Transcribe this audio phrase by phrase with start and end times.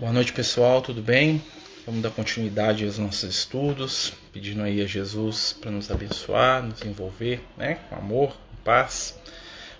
[0.00, 1.42] Boa noite, pessoal, tudo bem?
[1.84, 7.44] Vamos dar continuidade aos nossos estudos, pedindo aí a Jesus para nos abençoar, nos envolver,
[7.54, 9.20] né, com amor, com paz.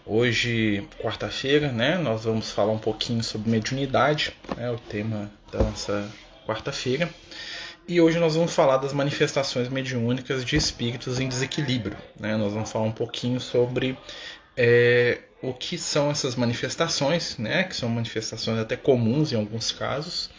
[0.05, 6.07] Hoje, quarta-feira, né, nós vamos falar um pouquinho sobre mediunidade, né, o tema da nossa
[6.47, 7.09] quarta-feira.
[7.89, 12.37] E hoje nós vamos falar das manifestações mediúnicas de espíritos em desequilíbrio, né?
[12.37, 13.97] Nós vamos falar um pouquinho sobre
[14.55, 20.31] é, o que são essas manifestações, né, que são manifestações até comuns em alguns casos,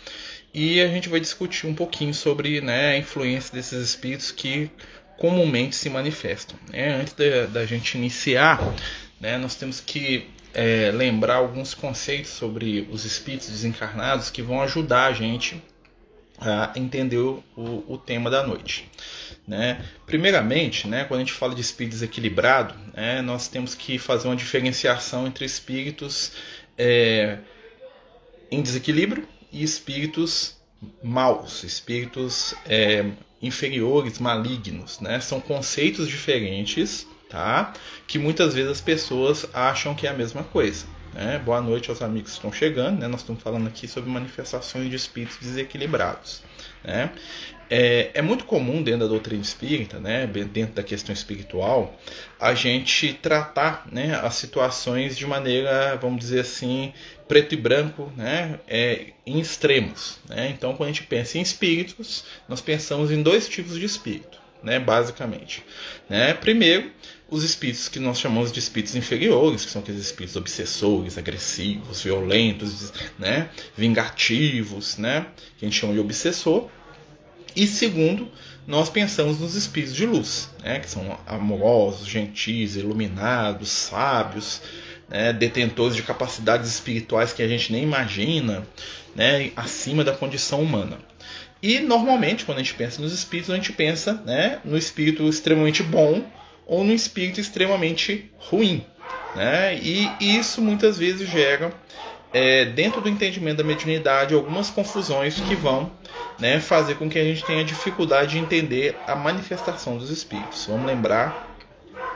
[0.54, 4.70] e a gente vai discutir um pouquinho sobre né, a influência desses espíritos que
[5.18, 6.58] comumente se manifestam.
[6.70, 6.94] Né?
[6.94, 8.60] Antes da, da gente iniciar,
[9.20, 15.08] né, nós temos que é, lembrar alguns conceitos sobre os espíritos desencarnados que vão ajudar
[15.08, 15.62] a gente
[16.42, 18.90] a entender o, o tema da noite.
[19.48, 19.86] Né?
[20.08, 24.36] Primeiramente, né, quando a gente fala de espírito desequilibrado, né, nós temos que fazer uma
[24.36, 26.34] diferenciação entre espíritos
[26.78, 27.38] é,
[28.50, 30.58] em desequilíbrio e espíritos
[31.04, 33.06] maus, espíritos é,
[33.40, 35.00] inferiores, malignos.
[35.00, 35.20] Né?
[35.20, 37.74] São conceitos diferentes tá?
[38.08, 40.86] que muitas vezes as pessoas acham que é a mesma coisa.
[41.14, 41.40] Né?
[41.44, 43.00] Boa noite aos amigos que estão chegando.
[43.00, 43.08] Né?
[43.08, 46.42] Nós estamos falando aqui sobre manifestações de espíritos desequilibrados.
[46.84, 47.12] Né?
[47.74, 51.98] É, é, muito comum dentro da doutrina espírita, né, dentro da questão espiritual,
[52.38, 56.92] a gente tratar né, as situações de maneira, vamos dizer assim,
[57.30, 60.20] preto e branco, né, é, em extremos.
[60.28, 60.50] Né?
[60.50, 64.78] Então, quando a gente pensa em espíritos, nós pensamos em dois tipos de espírito, né,
[64.78, 65.64] basicamente.
[66.10, 66.34] Né?
[66.34, 66.92] Primeiro,
[67.32, 72.92] os espíritos que nós chamamos de espíritos inferiores, que são aqueles espíritos obsessores, agressivos, violentos,
[73.18, 76.68] né, vingativos, né, que a gente chama de obsessor.
[77.56, 78.30] E segundo,
[78.68, 84.62] nós pensamos nos espíritos de luz, né, que são amorosos, gentis, iluminados, sábios,
[85.08, 88.68] né, detentores de capacidades espirituais que a gente nem imagina,
[89.16, 91.00] né, acima da condição humana.
[91.64, 95.84] E normalmente, quando a gente pensa nos espíritos, a gente pensa né, no espírito extremamente
[95.84, 96.26] bom
[96.72, 98.86] ou no espírito extremamente ruim.
[99.36, 99.78] Né?
[99.78, 101.74] E isso muitas vezes gera
[102.32, 105.92] é, dentro do entendimento da mediunidade, algumas confusões que vão
[106.40, 110.66] né, fazer com que a gente tenha dificuldade de entender a manifestação dos espíritos.
[110.66, 111.51] Vamos lembrar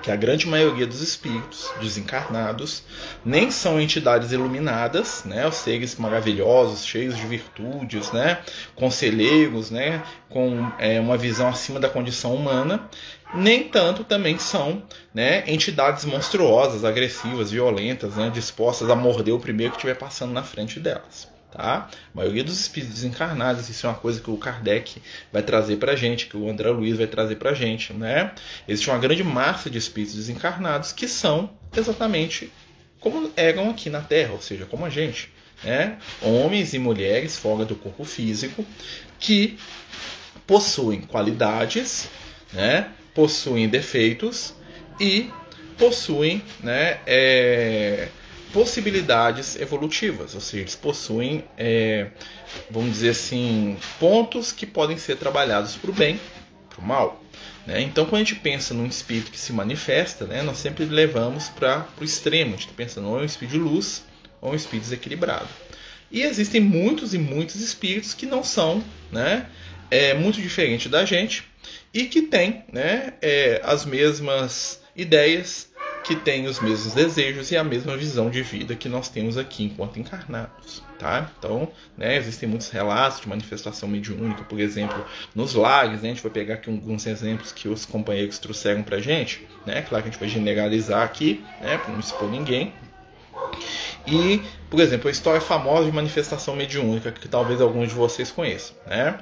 [0.05, 2.83] que a grande maioria dos espíritos desencarnados
[3.25, 8.37] nem são entidades iluminadas, né, os seres maravilhosos, cheios de virtudes, né,
[8.75, 12.87] conselheiros, né, com é, uma visão acima da condição humana,
[13.33, 19.71] nem tanto também são né, entidades monstruosas, agressivas, violentas, né, dispostas a morder o primeiro
[19.71, 21.34] que estiver passando na frente delas.
[21.55, 21.89] Tá?
[22.13, 25.01] A maioria dos espíritos desencarnados, isso é uma coisa que o Kardec
[25.31, 27.93] vai trazer para a gente, que o André Luiz vai trazer para a gente.
[27.93, 28.33] Né?
[28.67, 32.51] Existe uma grande massa de espíritos desencarnados que são exatamente
[32.99, 35.31] como eram aqui na Terra, ou seja, como a gente.
[35.63, 35.97] Né?
[36.21, 38.65] Homens e mulheres fora do corpo físico
[39.17, 39.57] que
[40.45, 42.09] possuem qualidades,
[42.51, 42.89] né?
[43.13, 44.53] possuem defeitos
[44.99, 45.31] e
[45.77, 48.09] possuem né, é,
[48.55, 52.07] possibilidades evolutivas, ou seja, eles possuem, é,
[52.71, 56.17] vamos dizer assim, pontos que podem ser trabalhados para o bem,
[56.69, 57.21] para o mal.
[57.67, 57.81] Né?
[57.81, 61.85] Então, quando a gente pensa num espírito que se manifesta, né, nós sempre levamos para
[61.99, 64.05] o extremo, a gente está pensando ou em um espírito de luz
[64.39, 65.49] ou um espírito desequilibrado.
[66.09, 69.47] E existem muitos e muitos espíritos que não são né,
[69.91, 71.43] é, muito diferentes da gente,
[71.93, 75.74] e que tem né, é, as mesmas ideias,
[76.05, 79.63] que tem os mesmos desejos e a mesma visão de vida que nós temos aqui
[79.63, 80.83] enquanto encarnados.
[80.99, 81.31] Tá?
[81.37, 81.67] Então,
[81.97, 86.01] né, existem muitos relatos de manifestação mediúnica, por exemplo, nos lares.
[86.03, 89.47] Né, a gente vai pegar aqui alguns exemplos que os companheiros trouxeram para gente.
[89.65, 92.71] Né, claro que a gente vai generalizar aqui, né, para não expor ninguém.
[94.07, 98.75] E, por exemplo, a história famosa de manifestação mediúnica, que talvez alguns de vocês conheçam.
[98.85, 99.17] Né?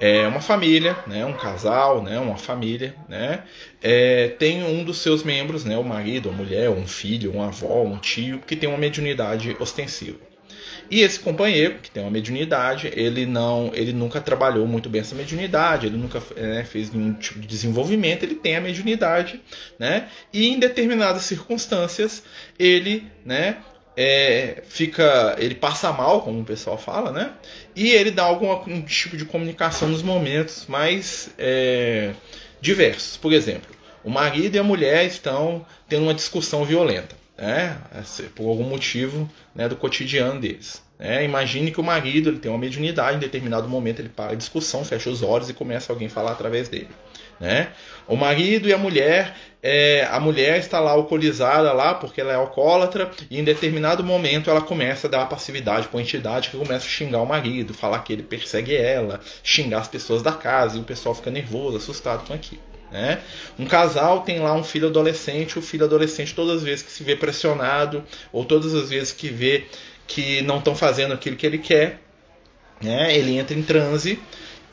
[0.00, 1.24] É uma família, né?
[1.26, 2.18] um casal, né?
[2.20, 3.42] uma família, né?
[3.82, 5.76] É, tem um dos seus membros, né?
[5.76, 10.27] o marido, a mulher, um filho, um avó, um tio, que tem uma mediunidade ostensiva.
[10.90, 15.14] E esse companheiro, que tem uma mediunidade, ele não, ele nunca trabalhou muito bem essa
[15.14, 19.40] mediunidade, ele nunca né, fez nenhum tipo de desenvolvimento, ele tem a mediunidade,
[19.78, 20.08] né?
[20.32, 22.22] E em determinadas circunstâncias,
[22.58, 23.58] ele, né,
[24.00, 27.32] é, fica, ele passa mal, como o pessoal fala, né?
[27.74, 32.12] E ele dá algum tipo de comunicação nos momentos mais é,
[32.60, 33.16] diversos.
[33.16, 33.74] Por exemplo,
[34.04, 37.78] o marido e a mulher estão tendo uma discussão violenta, né?
[38.34, 40.82] Por algum motivo né, do cotidiano deles.
[40.98, 41.24] Né?
[41.24, 44.84] Imagine que o marido ele tem uma mediunidade, em determinado momento ele para a discussão,
[44.84, 46.88] fecha os olhos e começa alguém a falar através dele.
[47.38, 47.68] né?
[48.08, 52.34] O marido e a mulher, é, a mulher está lá alcoolizada lá porque ela é
[52.34, 56.86] alcoólatra e em determinado momento ela começa a dar passividade para a entidade que começa
[56.86, 60.80] a xingar o marido, falar que ele persegue ela, xingar as pessoas da casa e
[60.80, 62.67] o pessoal fica nervoso, assustado com aquilo.
[62.90, 63.20] Né?
[63.58, 67.04] Um casal tem lá um filho adolescente, o filho adolescente todas as vezes que se
[67.04, 68.02] vê pressionado
[68.32, 69.66] ou todas as vezes que vê
[70.06, 72.00] que não estão fazendo aquilo que ele quer,
[72.80, 73.14] né?
[73.14, 74.18] ele entra em transe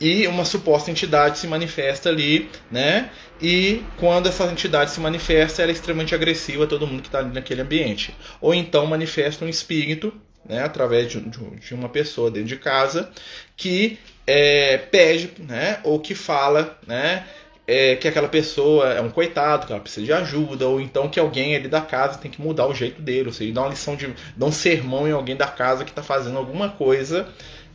[0.00, 3.10] e uma suposta entidade se manifesta ali, né?
[3.40, 7.18] E quando essa entidade se manifesta, ela é extremamente agressiva a todo mundo que está
[7.18, 8.14] ali naquele ambiente.
[8.40, 10.12] Ou então manifesta um espírito,
[10.46, 10.62] né?
[10.62, 13.10] Através de, de uma pessoa dentro de casa
[13.56, 15.80] que é, pede, né?
[15.82, 17.26] Ou que fala, né?
[17.66, 21.18] É, que aquela pessoa é um coitado, que ela precisa de ajuda, ou então que
[21.18, 23.96] alguém ali da casa tem que mudar o jeito dele, ou seja, dá uma lição
[23.96, 24.14] de.
[24.36, 27.28] dá um sermão em alguém da casa que está fazendo alguma coisa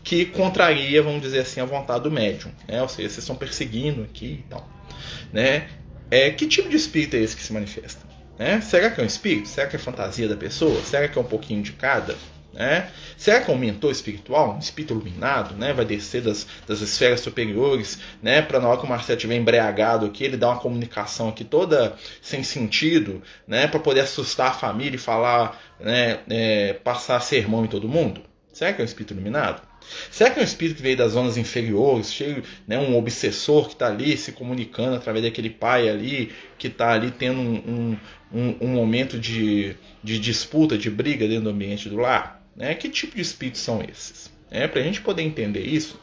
[0.03, 2.51] que contraria, vamos dizer assim, a vontade do médium.
[2.67, 2.81] Né?
[2.81, 4.67] Ou seja, vocês estão perseguindo aqui e tal.
[5.31, 5.67] Né?
[6.09, 8.05] É, que tipo de espírito é esse que se manifesta?
[8.37, 8.59] Né?
[8.61, 9.47] Será que é um espírito?
[9.47, 10.81] Será que é fantasia da pessoa?
[10.81, 12.15] Será que é um pouquinho de cada?
[12.53, 12.89] Né?
[13.15, 15.71] Será que é um mentor espiritual, um espírito iluminado, né?
[15.71, 18.41] vai descer das, das esferas superiores, né?
[18.41, 21.95] para na hora que o Marcelo estiver embriagado aqui, ele dar uma comunicação aqui toda
[22.21, 23.67] sem sentido, né?
[23.67, 26.19] para poder assustar a família e falar, né?
[26.29, 28.21] É, passar sermão em todo mundo?
[28.51, 29.61] Será que é um espírito iluminado?
[30.09, 33.73] Será que é um espírito que veio das zonas inferiores, cheio, né, um obsessor que
[33.73, 37.97] está ali se comunicando através daquele pai ali, que está ali tendo um,
[38.31, 42.40] um, um, momento de, de disputa, de briga dentro do ambiente do lar?
[42.55, 42.73] Né?
[42.75, 44.31] Que tipo de espíritos são esses?
[44.49, 45.99] É, Para a gente poder entender isso,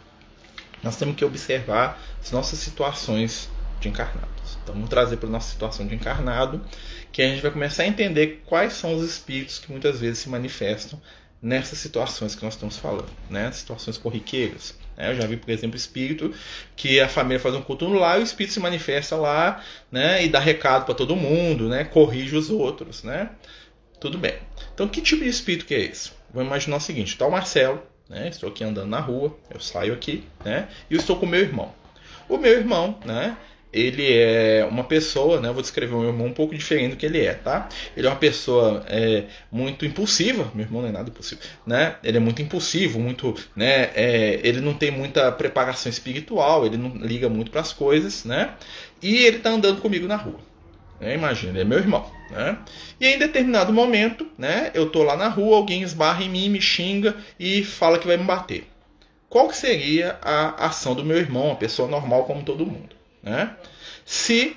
[0.83, 3.49] nós temos que observar as nossas situações
[3.81, 4.59] de encarnados.
[4.63, 6.65] Então vamos trazer para a nossa situação de encarnado,
[7.13, 10.29] que a gente vai começar a entender quais são os espíritos que muitas vezes se
[10.29, 11.01] manifestam
[11.41, 13.51] nessas situações que nós estamos falando, né?
[13.53, 14.75] Situações corriqueiras.
[14.97, 15.11] Né?
[15.11, 16.35] Eu já vi, por exemplo, espírito
[16.75, 20.25] que a família faz um culto no lar e o espírito se manifesta lá, né?
[20.25, 21.85] E dá recado para todo mundo, né?
[21.85, 23.31] Corrige os outros, né?
[24.01, 24.35] Tudo bem.
[24.75, 26.18] Então, que tipo de espírito que é esse?
[26.33, 28.29] Vamos imaginar o seguinte: está o Marcelo, né?
[28.29, 30.69] Estou aqui andando na rua, eu saio aqui, né?
[30.91, 31.73] E eu estou com o meu irmão.
[32.29, 33.37] O meu irmão, né?
[33.73, 35.49] ele é uma pessoa, né?
[35.49, 37.69] Eu vou descrever o meu irmão um pouco diferente do que ele é, tá?
[37.97, 40.51] Ele é uma pessoa é, muito impulsiva.
[40.55, 41.97] Meu irmão não é nada impulsivo, né?
[42.03, 43.91] Ele é muito impulsivo, muito, né?
[43.95, 48.55] É, ele não tem muita preparação espiritual, ele não liga muito para as coisas, né?
[49.03, 50.48] E ele tá andando comigo na rua.
[51.01, 51.15] Né?
[51.15, 52.59] Imagina, é meu irmão, né?
[53.01, 54.71] E em determinado momento, né?
[54.75, 58.17] Eu tô lá na rua, alguém esbarra em mim, me xinga e fala que vai
[58.17, 58.67] me bater.
[59.29, 62.97] Qual que seria a ação do meu irmão, uma pessoa normal como todo mundo?
[63.23, 63.55] Né?
[64.05, 64.57] Se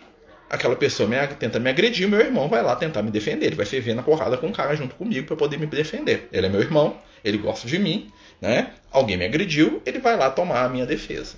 [0.50, 3.48] aquela pessoa me, tenta me agredir, meu irmão vai lá tentar me defender.
[3.48, 6.28] Ele vai ferver na porrada com o cara junto comigo para poder me defender.
[6.32, 8.12] Ele é meu irmão, ele gosta de mim,
[8.42, 8.72] né?
[8.92, 11.36] Alguém me agrediu, ele vai lá tomar a minha defesa.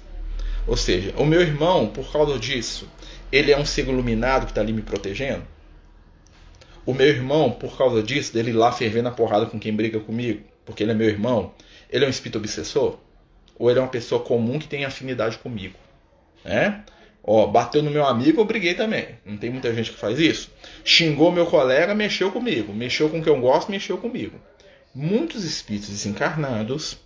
[0.66, 2.90] Ou seja, o meu irmão, por causa disso,
[3.34, 5.42] ele é um ser iluminado que está ali me protegendo?
[6.86, 10.44] O meu irmão, por causa disso, dele lá ferver na porrada com quem briga comigo,
[10.64, 11.52] porque ele é meu irmão,
[11.90, 13.00] ele é um espírito obsessor?
[13.58, 15.76] Ou ele é uma pessoa comum que tem afinidade comigo?
[16.46, 16.84] Né?
[17.24, 19.08] Ó, bateu no meu amigo, eu briguei também.
[19.26, 20.52] Não tem muita gente que faz isso.
[20.86, 22.72] Xingou meu colega, mexeu comigo.
[22.72, 24.40] Mexeu com o que eu gosto, mexeu comigo.
[24.94, 27.00] Muitos espíritos desencarnados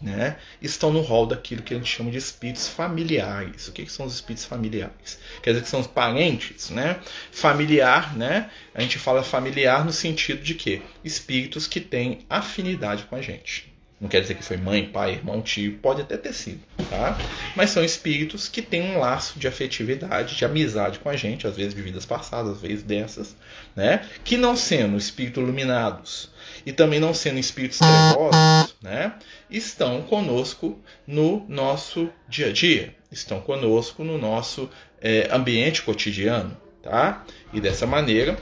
[0.00, 3.68] né, estão no rol daquilo que a gente chama de espíritos familiares.
[3.68, 5.18] O que, que são os espíritos familiares?
[5.42, 7.00] Quer dizer que são os parentes, né?
[7.32, 8.50] Familiar, né?
[8.74, 13.67] A gente fala familiar no sentido de que espíritos que têm afinidade com a gente.
[14.00, 17.18] Não quer dizer que foi mãe, pai, irmão, tio, pode até ter sido, tá?
[17.56, 21.56] Mas são espíritos que têm um laço de afetividade, de amizade com a gente, às
[21.56, 23.34] vezes de vidas passadas, às vezes dessas,
[23.74, 24.06] né?
[24.22, 26.30] Que não sendo espíritos iluminados
[26.64, 29.14] e também não sendo espíritos trevosos, né?
[29.50, 37.24] Estão conosco no nosso dia a dia, estão conosco no nosso é, ambiente cotidiano, tá?
[37.52, 38.38] E dessa maneira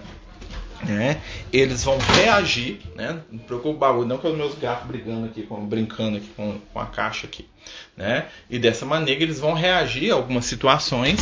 [0.84, 1.20] né?
[1.52, 3.20] Eles vão reagir, né?
[3.30, 6.58] Não preocupa o barulho, não com os meus gatos brigando aqui, com, brincando aqui com,
[6.72, 7.48] com a caixa aqui,
[7.96, 8.26] né?
[8.50, 11.20] E dessa maneira eles vão reagir a algumas situações,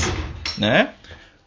[0.59, 0.95] né?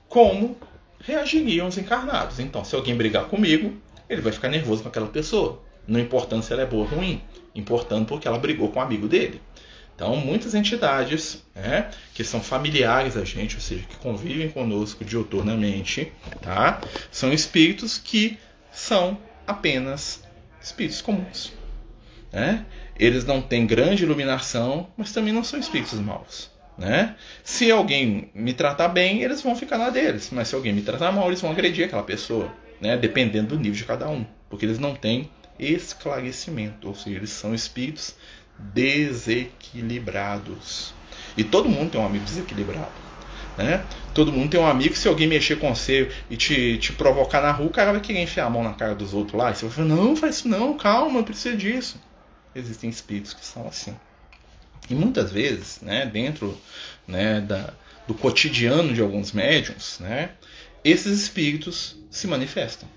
[0.07, 0.57] Como
[0.99, 2.39] reagiriam os encarnados.
[2.39, 3.73] Então, se alguém brigar comigo,
[4.09, 5.61] ele vai ficar nervoso com aquela pessoa.
[5.87, 7.21] Não importando se ela é boa ou ruim,
[7.55, 9.41] importando porque ela brigou com um amigo dele.
[9.97, 16.13] Então, muitas entidades né, que são familiares a gente, ou seja, que convivem conosco diuturnamente,
[16.39, 16.79] tá?
[17.11, 18.37] são espíritos que
[18.71, 20.23] são apenas
[20.61, 21.51] espíritos comuns.
[22.31, 22.63] Né?
[22.95, 26.51] Eles não têm grande iluminação, mas também não são espíritos maus.
[26.77, 27.15] Né?
[27.43, 31.11] Se alguém me tratar bem, eles vão ficar na deles, mas se alguém me tratar
[31.11, 32.95] mal, eles vão agredir aquela pessoa, né?
[32.95, 37.55] dependendo do nível de cada um, porque eles não têm esclarecimento, ou seja, eles são
[37.55, 38.15] espíritos
[38.59, 40.93] desequilibrados.
[41.35, 43.07] E todo mundo tem um amigo desequilibrado.
[43.57, 43.83] Né?
[44.13, 47.51] Todo mundo tem um amigo se alguém mexer com você e te, te provocar na
[47.51, 49.51] rua, o cara vai querer enfiar a mão na cara dos outros lá.
[49.51, 51.99] E você vai falar, não, faz isso não, calma, eu preciso disso.
[52.55, 53.95] Existem espíritos que são assim.
[54.89, 56.57] E muitas vezes, né, dentro
[57.07, 57.73] né, da,
[58.07, 60.31] do cotidiano de alguns médiums, né,
[60.83, 62.87] esses espíritos se manifestam.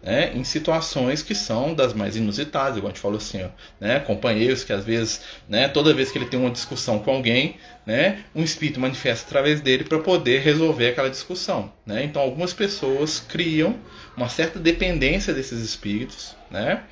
[0.00, 3.48] Né, em situações que são das mais inusitadas, igual a gente falou assim, ó,
[3.80, 7.56] né, companheiros que às vezes, né, toda vez que ele tem uma discussão com alguém,
[7.84, 11.72] né, um espírito manifesta através dele para poder resolver aquela discussão.
[11.84, 12.04] Né?
[12.04, 13.74] Então, algumas pessoas criam
[14.16, 16.84] uma certa dependência desses espíritos, né,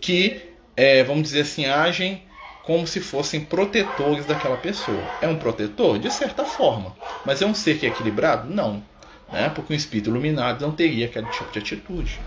[0.00, 0.40] que,
[0.76, 2.22] é, vamos dizer assim, agem
[2.62, 5.02] como se fossem protetores daquela pessoa.
[5.20, 5.98] É um protetor?
[5.98, 6.94] De certa forma.
[7.24, 8.48] Mas é um ser que é equilibrado?
[8.48, 8.82] Não.
[9.32, 9.50] Né?
[9.54, 12.20] Porque um espírito iluminado não teria aquele tipo de atitude.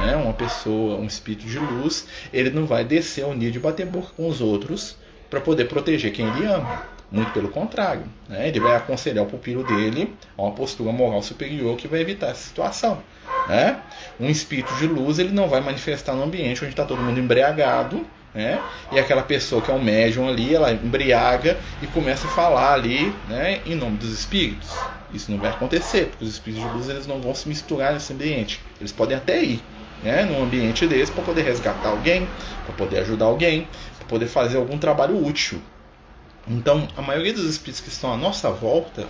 [0.00, 0.16] Né?
[0.16, 4.08] Uma pessoa, um espírito de luz, ele não vai descer ao nível de bater boca
[4.16, 4.96] com os outros
[5.28, 6.82] para poder proteger quem ele ama.
[7.10, 8.04] Muito pelo contrário.
[8.28, 8.48] Né?
[8.48, 12.48] Ele vai aconselhar o pupilo dele a uma postura moral superior que vai evitar essa
[12.48, 12.98] situação.
[13.48, 13.80] Né?
[14.20, 18.04] Um espírito de luz ele não vai manifestar no ambiente onde está todo mundo embriagado
[18.34, 18.62] né?
[18.92, 23.12] E aquela pessoa que é um médium ali, ela embriaga e começa a falar ali,
[23.28, 24.70] né, em nome dos espíritos.
[25.12, 28.12] Isso não vai acontecer, porque os espíritos de luz eles não vão se misturar nesse
[28.12, 28.60] ambiente.
[28.78, 29.62] Eles podem até ir,
[30.02, 32.28] né, num ambiente desse para poder resgatar alguém,
[32.64, 35.60] para poder ajudar alguém, para poder fazer algum trabalho útil.
[36.46, 39.06] Então, a maioria dos espíritos que estão à nossa volta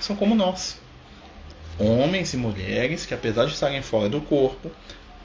[0.00, 0.78] são como nós.
[1.78, 4.70] Homens e mulheres que, apesar de estarem fora do corpo,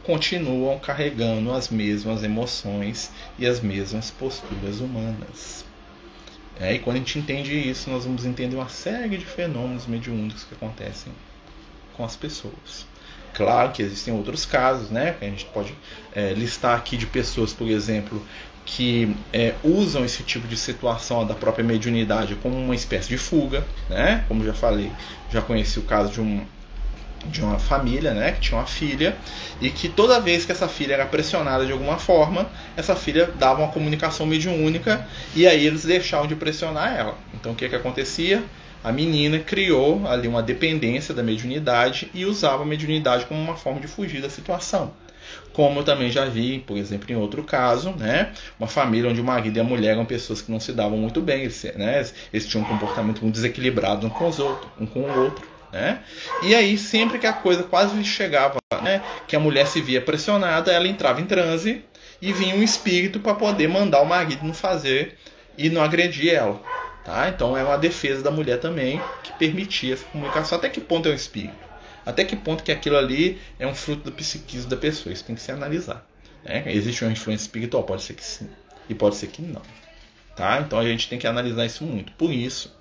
[0.04, 5.66] continuam carregando as mesmas emoções e as mesmas posturas humanas.
[6.60, 10.46] É, e quando a gente entende isso, nós vamos entender uma série de fenômenos mediúnicos
[10.46, 11.12] que acontecem
[11.96, 12.88] com as pessoas.
[13.38, 15.16] Claro que existem outros casos, né?
[15.20, 15.72] Que a gente pode
[16.16, 18.20] é, listar aqui de pessoas, por exemplo,
[18.66, 23.64] que é, usam esse tipo de situação da própria mediunidade como uma espécie de fuga,
[23.88, 24.26] né?
[24.28, 24.92] Como já falei,
[25.32, 26.44] já conheci o caso de um
[27.26, 29.18] de uma família, né, que tinha uma filha,
[29.60, 33.64] e que toda vez que essa filha era pressionada de alguma forma, essa filha dava
[33.64, 37.18] uma comunicação mediúnica e aí eles deixavam de pressionar ela.
[37.34, 38.44] Então o que que acontecia?
[38.84, 43.80] A menina criou ali uma dependência da mediunidade e usava a mediunidade como uma forma
[43.80, 44.94] de fugir da situação.
[45.52, 48.32] Como eu também já vi, por exemplo, em outro caso, né?
[48.60, 51.20] Uma família onde o marido e a mulher eram pessoas que não se davam muito
[51.22, 52.06] bem, eles, né?
[52.32, 55.46] eles tinham um comportamento muito desequilibrado um com os outros, um com o outro.
[55.72, 56.00] Né?
[56.44, 60.72] E aí, sempre que a coisa quase chegava, né, que a mulher se via pressionada,
[60.72, 61.84] ela entrava em transe
[62.22, 65.18] e vinha um espírito para poder mandar o marido não fazer
[65.58, 66.62] e não agredir ela.
[67.08, 67.30] Tá?
[67.30, 70.58] Então é uma defesa da mulher também que permitia essa comunicação.
[70.58, 71.56] Até que ponto é um espírito?
[72.06, 75.14] Até que ponto que aquilo ali é um fruto do psiquismo da pessoa?
[75.14, 76.06] Isso tem que se analisar.
[76.44, 76.66] Né?
[76.68, 77.84] Existe uma influência espiritual?
[77.86, 78.50] Pode ser que sim.
[78.90, 79.62] E pode ser que não.
[80.36, 80.60] Tá?
[80.60, 82.12] Então a gente tem que analisar isso muito.
[82.12, 82.76] Por isso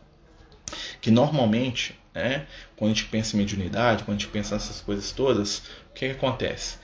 [1.00, 2.46] que normalmente né?
[2.76, 6.08] Quando a gente pensa em mediunidade, quando a gente pensa nessas coisas todas, o que,
[6.08, 6.78] que acontece?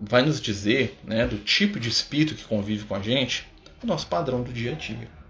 [0.00, 3.46] Vai nos dizer né, do tipo de espírito que convive com a gente,
[3.82, 5.21] o nosso padrão do dia a dia.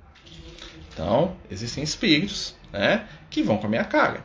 [0.93, 4.25] Então, existem espíritos né, que vão com a minha cara.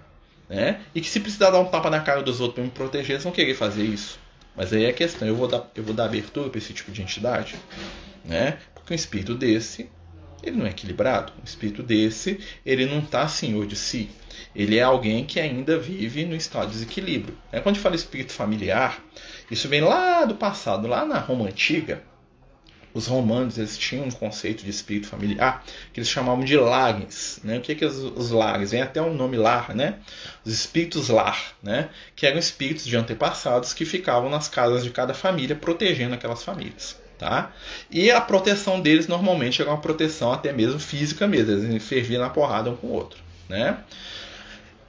[0.49, 0.81] Né?
[0.93, 3.23] E que se precisar dar um tapa na cara dos outros para me proteger, eles
[3.23, 4.19] vão querer fazer isso.
[4.55, 6.91] Mas aí é a questão, eu vou dar, eu vou dar abertura para esse tipo
[6.91, 7.55] de entidade?
[8.25, 8.57] Né?
[8.73, 9.89] Porque um espírito desse,
[10.41, 11.33] ele não é equilibrado.
[11.39, 14.09] Um espírito desse, ele não está senhor de si
[14.55, 17.37] ele é alguém que ainda vive no estado de desequilíbrio.
[17.51, 19.03] É, quando a gente fala espírito familiar,
[19.51, 22.01] isso vem lá do passado, lá na Roma Antiga.
[22.97, 25.63] Os romanos eles tinham um conceito de espírito familiar
[25.93, 27.39] que eles chamavam de lares.
[27.43, 27.59] Né?
[27.59, 28.71] O que, é que os, os lares?
[28.71, 29.99] Vem até o nome lar, né?
[30.43, 31.89] Os espíritos lar, né?
[32.15, 36.99] que eram espíritos de antepassados que ficavam nas casas de cada família protegendo aquelas famílias.
[37.19, 37.51] Tá?
[37.91, 42.31] E a proteção deles normalmente era uma proteção até mesmo física mesmo, eles ferviam na
[42.31, 43.19] porrada um com o outro.
[43.47, 43.77] Né?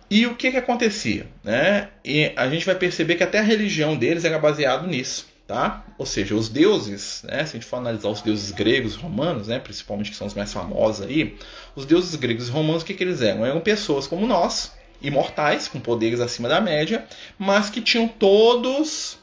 [0.08, 1.26] E o que, que acontecia?
[1.44, 1.88] Né?
[2.02, 5.28] E a gente vai perceber que até a religião deles era baseada nisso.
[5.49, 5.83] Tá?
[5.97, 7.38] Ou seja, os deuses, né?
[7.38, 9.59] se a gente for analisar os deuses gregos romanos, né?
[9.59, 11.38] principalmente que são os mais famosos aí,
[11.75, 13.47] os deuses gregos e romanos, o que, que eles eram?
[13.47, 17.07] Eram pessoas como nós, imortais, com poderes acima da média,
[17.38, 19.17] mas que tinham todos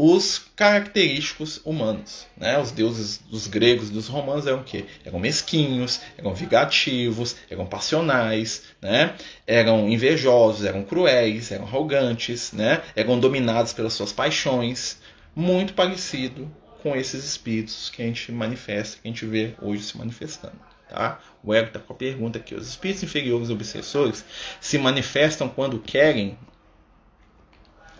[0.00, 2.24] os característicos humanos.
[2.36, 2.56] Né?
[2.56, 4.84] Os deuses dos gregos e dos romanos eram o quê?
[5.04, 9.16] Eram mesquinhos, eram vingativos, eram passionais, né?
[9.44, 12.80] eram invejosos, eram cruéis, eram arrogantes, né?
[12.94, 15.00] eram dominados pelas suas paixões.
[15.34, 16.48] Muito parecido
[16.80, 20.60] com esses espíritos que a gente manifesta, que a gente vê hoje se manifestando.
[20.88, 21.18] Tá?
[21.42, 22.54] O ego está com a pergunta aqui.
[22.54, 24.24] Os espíritos inferiores obsessores
[24.60, 26.38] se manifestam quando querem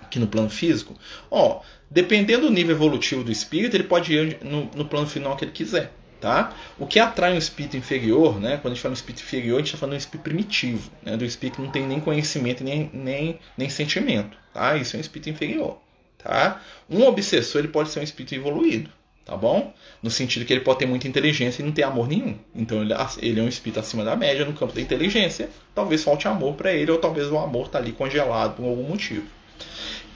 [0.08, 0.98] aqui no plano físico?
[1.30, 5.44] Ó, dependendo do nível evolutivo do espírito, ele pode ir no, no plano final que
[5.44, 5.92] ele quiser.
[6.20, 6.52] Tá?
[6.76, 8.56] O que atrai um espírito inferior, né?
[8.56, 10.90] quando a gente fala um espírito inferior, a gente está falando de um espírito primitivo,
[11.00, 11.16] né?
[11.16, 14.36] do espírito que não tem nem conhecimento nem, nem, nem sentimento.
[14.52, 14.76] Tá?
[14.76, 15.78] Isso é um espírito inferior.
[16.18, 16.60] Tá?
[16.90, 18.90] Um obsessor ele pode ser um espírito evoluído,
[19.24, 19.72] tá bom?
[20.02, 22.36] No sentido que ele pode ter muita inteligência e não ter amor nenhum.
[22.52, 22.92] Então ele,
[23.22, 25.48] ele é um espírito acima da média no campo da inteligência.
[25.72, 29.26] Talvez falte amor para ele, ou talvez o amor está ali congelado por algum motivo.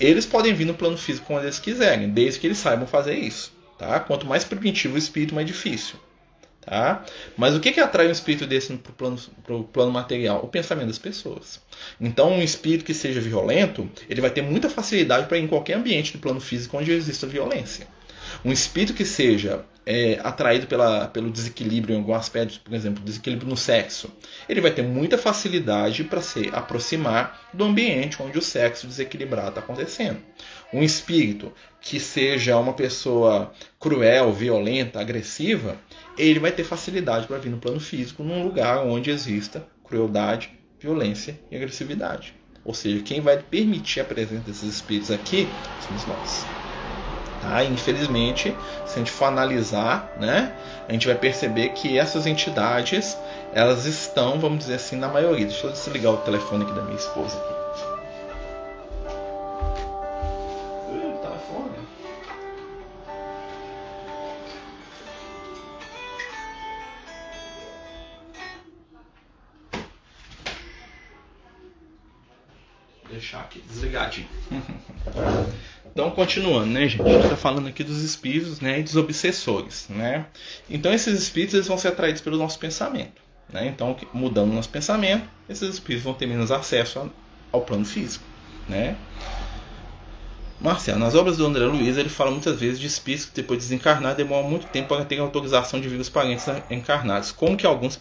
[0.02, 3.52] Eles podem vir no plano físico quando eles quiserem, desde que eles saibam fazer isso.
[3.78, 4.00] Tá?
[4.00, 5.94] Quanto mais primitivo o espírito, mais difícil.
[6.60, 7.04] Tá?
[7.36, 10.44] Mas o que, que atrai um espírito desse para o plano, plano material?
[10.44, 11.60] O pensamento das pessoas.
[12.00, 15.74] Então, um espírito que seja violento, ele vai ter muita facilidade para ir em qualquer
[15.74, 17.86] ambiente do plano físico onde exista violência.
[18.44, 23.48] Um espírito que seja é, atraído pela, pelo desequilíbrio em algum aspecto, por exemplo, desequilíbrio
[23.48, 24.10] no sexo,
[24.48, 29.60] ele vai ter muita facilidade para se aproximar do ambiente onde o sexo desequilibrado está
[29.60, 30.18] acontecendo.
[30.72, 35.76] Um espírito que seja uma pessoa cruel, violenta, agressiva,
[36.16, 41.38] ele vai ter facilidade para vir no plano físico num lugar onde exista crueldade, violência
[41.50, 42.34] e agressividade.
[42.64, 45.48] Ou seja, quem vai permitir a presença desses espíritos aqui
[45.86, 46.61] somos nós.
[47.42, 47.64] Tá?
[47.64, 48.56] Infelizmente,
[48.86, 50.52] se a gente for analisar, né,
[50.88, 53.18] a gente vai perceber que essas entidades
[53.52, 55.46] elas estão, vamos dizer assim, na maioria.
[55.46, 57.51] Deixa eu desligar o telefone aqui da minha esposa.
[73.12, 74.28] Deixar aqui desligadinho.
[75.94, 77.02] Então, continuando, né, gente?
[77.02, 80.24] A gente está falando aqui dos espíritos né, e dos obsessores, né?
[80.70, 83.20] Então, esses espíritos eles vão ser atraídos pelo nosso pensamento,
[83.52, 83.66] né?
[83.66, 87.12] Então, mudando o nosso pensamento, esses espíritos vão ter menos acesso
[87.52, 88.24] ao plano físico,
[88.66, 88.96] né?
[90.58, 93.66] Marcelo, nas obras do André Luiz, ele fala muitas vezes de espíritos que depois de
[93.66, 97.32] desencarnar demoram muito tempo para ter autorização de vir os parentes encarnados.
[97.32, 97.96] Como que alguns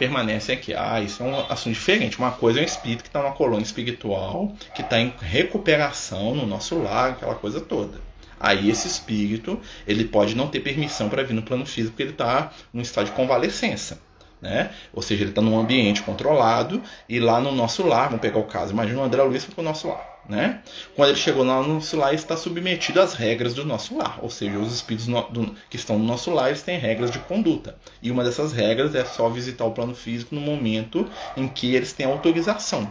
[0.00, 0.72] permanecem aqui.
[0.72, 2.18] Ah, isso é um assunto diferente.
[2.18, 6.46] Uma coisa é um espírito que está numa colônia espiritual, que está em recuperação no
[6.46, 8.00] nosso lar, aquela coisa toda.
[8.40, 12.12] Aí esse espírito ele pode não ter permissão para vir no plano físico, porque ele
[12.12, 14.00] está num estado de convalescença.
[14.40, 14.70] Né?
[14.90, 18.44] Ou seja, ele está num ambiente controlado e lá no nosso lar, vamos pegar o
[18.44, 20.09] caso, imagina o André Luiz para o nosso lar.
[20.28, 20.60] Né?
[20.94, 24.58] Quando ele chegou no nosso lar, está submetido às regras do nosso lar, ou seja,
[24.58, 27.76] os espíritos no, do, que estão no nosso lar eles têm regras de conduta.
[28.00, 31.92] E uma dessas regras é só visitar o plano físico no momento em que eles
[31.92, 32.88] têm autorização.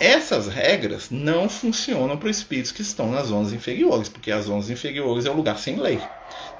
[0.00, 5.26] Essas regras não funcionam para espíritos que estão nas zonas inferiores, porque as zonas inferiores
[5.26, 6.00] é o lugar sem lei.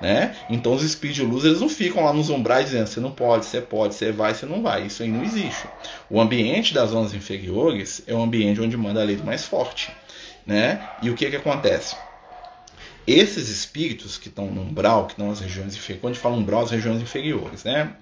[0.00, 0.36] Né?
[0.48, 3.46] Então os espíritos de luz eles não ficam lá nos umbrais dizendo você não pode,
[3.46, 4.86] você pode, você vai, você não vai.
[4.86, 5.66] Isso aí não existe.
[6.08, 9.90] O ambiente das zonas inferiores é o ambiente onde manda a lei do mais forte.
[10.46, 10.80] Né?
[11.02, 11.96] E o que, que acontece?
[13.06, 16.36] Esses espíritos que estão no umbral, que estão nas regiões inferiores, quando a gente fala
[16.36, 17.94] umbral, as regiões inferiores, né?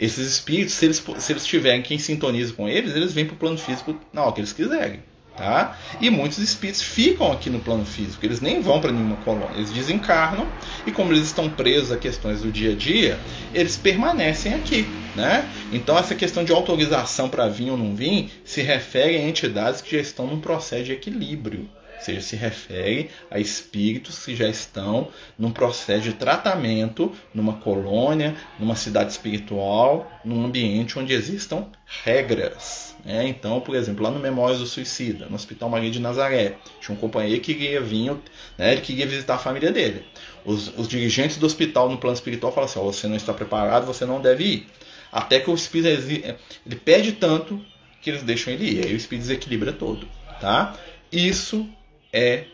[0.00, 3.38] Esses espíritos, se eles, se eles tiverem quem sintoniza com eles, eles vêm para o
[3.38, 5.02] plano físico na hora que eles quiserem.
[5.38, 5.78] Tá?
[6.00, 9.70] E muitos espíritos ficam aqui no plano físico, eles nem vão para nenhuma colônia, eles
[9.70, 10.48] desencarnam
[10.84, 13.20] e como eles estão presos a questões do dia a dia,
[13.54, 15.48] eles permanecem aqui, né?
[15.72, 19.94] Então essa questão de autorização para vir ou não vir se refere a entidades que
[19.94, 25.08] já estão num processo de equilíbrio, ou seja, se refere a espíritos que já estão
[25.36, 31.66] num processo de tratamento numa colônia, numa cidade espiritual, num ambiente onde existam
[32.04, 32.96] regras.
[33.04, 33.26] Né?
[33.26, 37.00] Então, por exemplo, lá no Memórias do Suicida, no Hospital Maria de Nazaré, tinha um
[37.00, 38.16] companheiro que queria vir,
[38.56, 40.04] né, ele queria visitar a família dele.
[40.44, 43.86] Os, os dirigentes do hospital no plano espiritual falam assim: oh, você não está preparado,
[43.86, 44.66] você não deve ir.
[45.10, 47.60] Até que o espírito ele pede tanto
[48.00, 48.86] que eles deixam ele ir.
[48.86, 50.06] Aí o espírito desequilibra todo.
[50.40, 50.76] Tá?
[51.10, 51.68] Isso
[52.12, 52.44] é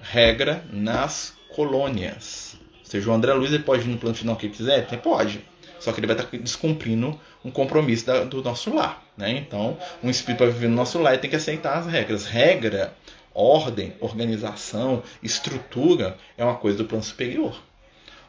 [0.00, 2.56] regra nas colônias.
[2.80, 4.86] Ou seja, o André Luiz ele pode vir no plano final que ele quiser?
[4.88, 5.40] Ele pode.
[5.78, 9.04] Só que ele vai estar descumprindo um compromisso da, do nosso lar.
[9.16, 9.32] Né?
[9.32, 12.26] Então, um espírito para viver no nosso lar tem que aceitar as regras.
[12.26, 12.94] Regra,
[13.34, 17.60] ordem, organização, estrutura é uma coisa do plano superior.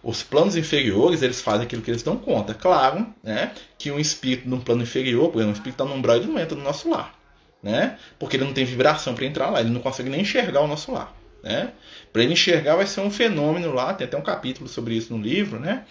[0.02, 2.54] Os planos inferiores, eles fazem aquilo que eles dão conta.
[2.54, 6.18] Claro né, que um espírito num plano inferior, por exemplo, um espírito está num umbral,
[6.18, 7.23] ele não entra no nosso lar
[7.64, 7.98] né?
[8.20, 10.92] Porque ele não tem vibração para entrar lá, ele não consegue nem enxergar o nosso
[10.92, 11.16] lar.
[11.44, 11.72] Né?
[12.14, 15.22] Para ele enxergar vai ser um fenômeno lá, tem até um capítulo sobre isso no
[15.22, 15.84] livro, né?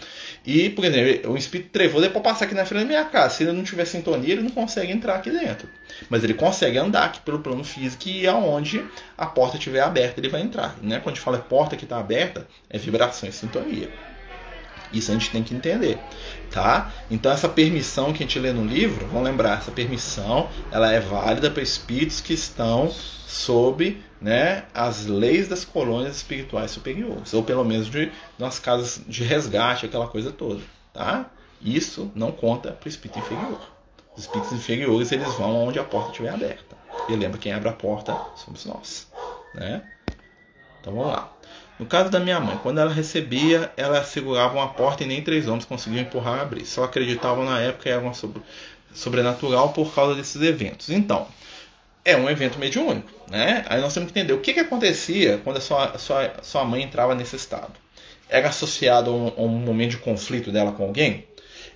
[0.47, 3.35] E, por exemplo, o espírito trevoso é para passar aqui na frente da minha casa.
[3.35, 5.69] Se ele não tiver sintonia, ele não consegue entrar aqui dentro.
[6.09, 8.83] Mas ele consegue andar aqui pelo plano físico e aonde
[9.19, 10.75] a porta estiver aberta, ele vai entrar.
[10.81, 11.01] Né?
[11.01, 13.91] Quando a gente fala porta que está aberta, é vibração e sintonia.
[14.92, 15.98] Isso a gente tem que entender,
[16.50, 16.92] tá?
[17.11, 21.00] Então essa permissão que a gente lê no livro, vamos lembrar, essa permissão, ela é
[21.00, 27.64] válida para espíritos que estão sob, né, as leis das colônias espirituais superiores, ou pelo
[27.64, 30.61] menos de nas casas de resgate, aquela coisa toda,
[30.92, 31.31] tá?
[31.61, 33.61] Isso não conta para o espírito inferior.
[34.16, 36.76] Os espíritos inferiores eles vão onde a porta estiver aberta.
[37.09, 39.09] E lembra, quem abre a porta somos nós.
[39.55, 39.83] Né?
[40.81, 41.32] Então vamos lá.
[41.83, 45.49] No caso da minha mãe, quando ela recebia, ela segurava uma porta e nem três
[45.49, 46.64] homens conseguiam empurrar e abrir.
[46.64, 48.40] Só acreditavam na época que era uma sobre,
[48.95, 50.90] sobrenatural por causa desses eventos.
[50.90, 51.27] Então,
[52.05, 53.11] é um evento mediúnico.
[53.29, 53.64] Né?
[53.68, 56.85] Aí nós temos que entender o que, que acontecia quando a sua, sua, sua mãe
[56.85, 57.73] entrava nesse estado.
[58.29, 61.27] Era associado a um, a um momento de conflito dela com alguém?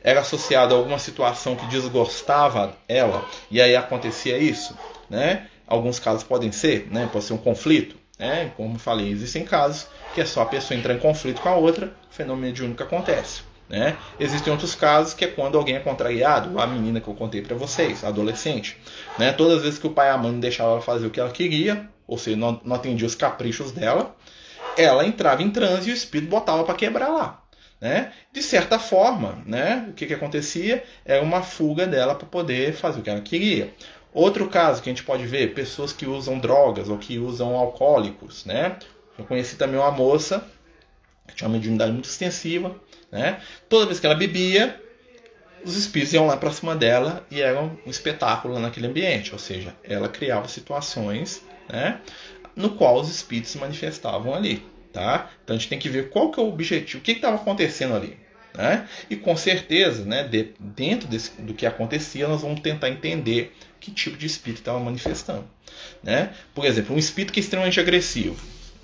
[0.05, 4.73] Era associado a alguma situação que desgostava ela e aí acontecia isso?
[5.11, 5.49] Né?
[5.66, 7.11] Alguns casos podem ser, né?
[7.12, 7.97] pode ser um conflito.
[8.16, 8.53] Né?
[8.57, 11.92] Como falei, existem casos que é só a pessoa entrar em conflito com a outra,
[12.11, 13.42] o fenômeno mediúnico acontece.
[13.68, 13.98] Né?
[14.18, 17.55] Existem outros casos que é quando alguém é contrariado, a menina que eu contei para
[17.55, 18.79] vocês, a adolescente.
[19.18, 19.31] Né?
[19.33, 21.31] Todas as vezes que o pai e a mãe deixavam ela fazer o que ela
[21.31, 24.16] queria, ou seja, não, não atendia os caprichos dela,
[24.74, 27.42] ela entrava em transe e o espírito botava para quebrar lá.
[27.79, 28.11] Né?
[28.33, 29.85] De certa forma, né?
[29.90, 33.70] o que, que acontecia era uma fuga dela para poder fazer o que ela queria.
[34.14, 38.46] Outro caso que a gente pode ver, pessoas que usam drogas ou que usam alcoólicos.
[38.46, 38.79] Né?
[39.18, 40.46] Eu conheci também uma moça
[41.26, 42.74] que tinha uma mediunidade muito extensiva.
[43.11, 43.40] Né?
[43.68, 44.81] Toda vez que ela bebia,
[45.64, 49.33] os espíritos iam lá para cima dela e era um espetáculo naquele ambiente.
[49.33, 52.00] Ou seja, ela criava situações né,
[52.55, 54.62] no qual os espíritos se manifestavam ali.
[54.92, 55.31] Tá?
[55.44, 57.94] Então a gente tem que ver qual que é o objetivo, o que estava acontecendo
[57.94, 58.16] ali.
[58.55, 58.88] Né?
[59.11, 63.90] E com certeza, né, de, dentro desse, do que acontecia, nós vamos tentar entender que
[63.90, 65.44] tipo de espírito estava manifestando.
[66.02, 66.33] Né?
[66.55, 68.37] Por exemplo, um espírito que é extremamente agressivo.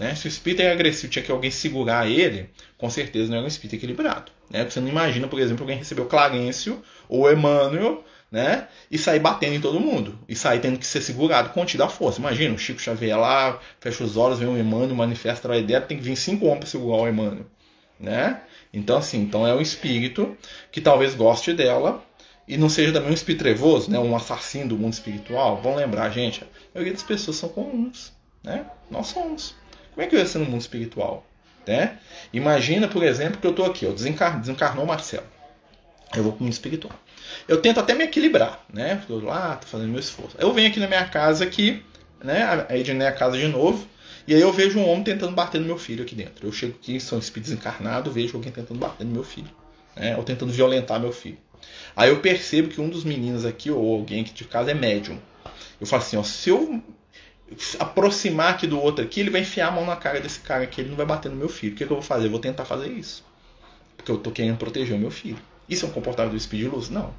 [0.02, 0.16] Né?
[0.16, 3.46] Se o espírito é agressivo tinha que alguém segurar ele, com certeza não é um
[3.46, 4.32] espírito equilibrado.
[4.50, 4.68] Né?
[4.68, 8.66] Você não imagina, por exemplo, alguém receber o Clarencio ou o Emmanuel né?
[8.90, 10.18] E sair batendo em todo mundo.
[10.26, 12.18] E sair tendo que ser segurado, contido à força.
[12.18, 15.98] Imagina, o Chico Xavier lá, fecha os olhos, vem o Emmanuel, manifesta a ideia, tem
[15.98, 17.44] que vir cinco homens para segurar o Emmanuel.
[18.00, 18.40] Né?
[18.72, 20.34] Então, assim, então é um espírito
[20.72, 22.02] que talvez goste dela
[22.48, 23.98] e não seja também um espírito trevoso, né?
[23.98, 25.60] um assassino do mundo espiritual.
[25.62, 28.12] Vamos lembrar, gente, a maioria das pessoas são comuns.
[28.42, 28.64] Né?
[28.90, 29.54] Nós somos.
[29.94, 31.26] Como é que eu ia ser no mundo espiritual?
[31.66, 31.98] Né?
[32.32, 35.26] Imagina, por exemplo, que eu estou aqui, eu desencar, desencarnou o Marcelo.
[36.14, 36.98] Eu vou para o mundo espiritual.
[37.48, 38.98] Eu tento até me equilibrar, né?
[39.00, 40.36] Estou lá, tô fazendo meu esforço.
[40.38, 41.82] Eu venho aqui na minha casa aqui,
[42.22, 42.66] né?
[42.68, 43.86] A Ednei a casa de novo.
[44.26, 46.46] E aí eu vejo um homem tentando bater no meu filho aqui dentro.
[46.46, 49.50] Eu chego aqui, são espíritos encarnados, vejo alguém tentando bater no meu filho.
[49.96, 50.16] Né?
[50.16, 51.38] Ou tentando violentar meu filho.
[51.96, 55.18] Aí eu percebo que um dos meninos aqui, ou alguém aqui de casa, é médium.
[55.80, 56.82] Eu falo assim, ó, se eu
[57.78, 60.80] aproximar aqui do outro aqui, ele vai enfiar a mão na cara desse cara aqui,
[60.80, 61.72] ele não vai bater no meu filho.
[61.72, 62.26] O que, que eu vou fazer?
[62.26, 63.24] Eu vou tentar fazer isso.
[63.96, 65.38] Porque eu tô querendo proteger o meu filho.
[65.68, 66.90] Isso é um comportamento do espírito de luz?
[66.90, 67.14] Não.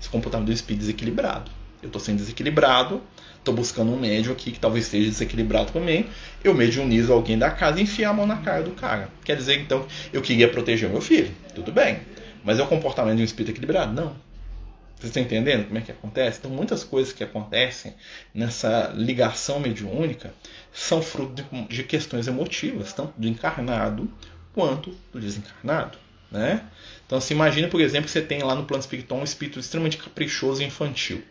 [0.00, 1.50] Esse comportamento do espírito desequilibrado.
[1.82, 3.02] Eu estou sendo desequilibrado,
[3.38, 6.06] estou buscando um médium aqui que talvez esteja desequilibrado também.
[6.42, 9.08] Eu mediunizo alguém da casa e enfio a mão na cara do cara.
[9.24, 11.30] Quer dizer, então, eu queria proteger o meu filho.
[11.54, 12.00] Tudo bem.
[12.44, 13.92] Mas é o comportamento de um espírito equilibrado?
[13.92, 14.14] Não.
[14.96, 16.38] Vocês estão entendendo como é que acontece?
[16.38, 17.94] Então, muitas coisas que acontecem
[18.32, 20.32] nessa ligação mediúnica
[20.72, 24.08] são fruto de, de questões emotivas, tanto do encarnado
[24.54, 25.98] quanto do desencarnado.
[26.30, 26.64] Né?
[27.04, 29.98] Então, se imagina, por exemplo, que você tem lá no plano espiritual um espírito extremamente
[29.98, 31.22] caprichoso e infantil.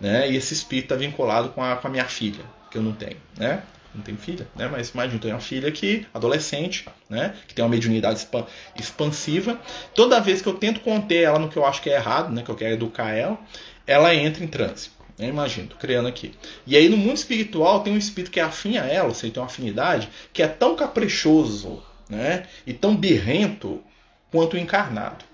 [0.00, 0.30] Né?
[0.30, 3.16] E esse espírito está vinculado com a, com a minha filha, que eu não tenho.
[3.38, 3.62] Né?
[3.94, 4.68] Não tenho filha, né?
[4.68, 7.34] mas imagina, eu tenho uma filha que, adolescente, né?
[7.46, 8.26] que tem uma mediunidade
[8.74, 9.60] expansiva.
[9.94, 12.42] Toda vez que eu tento conter ela no que eu acho que é errado, né?
[12.42, 13.38] que eu quero educar ela,
[13.86, 14.90] ela entra em transe.
[15.18, 15.28] Né?
[15.28, 16.32] Imagina, tô criando aqui.
[16.66, 19.32] E aí no mundo espiritual tem um espírito que é afim a ela, ou seja,
[19.34, 22.44] tem uma afinidade, que é tão caprichoso né?
[22.66, 23.82] e tão birrento
[24.30, 25.24] quanto o encarnado.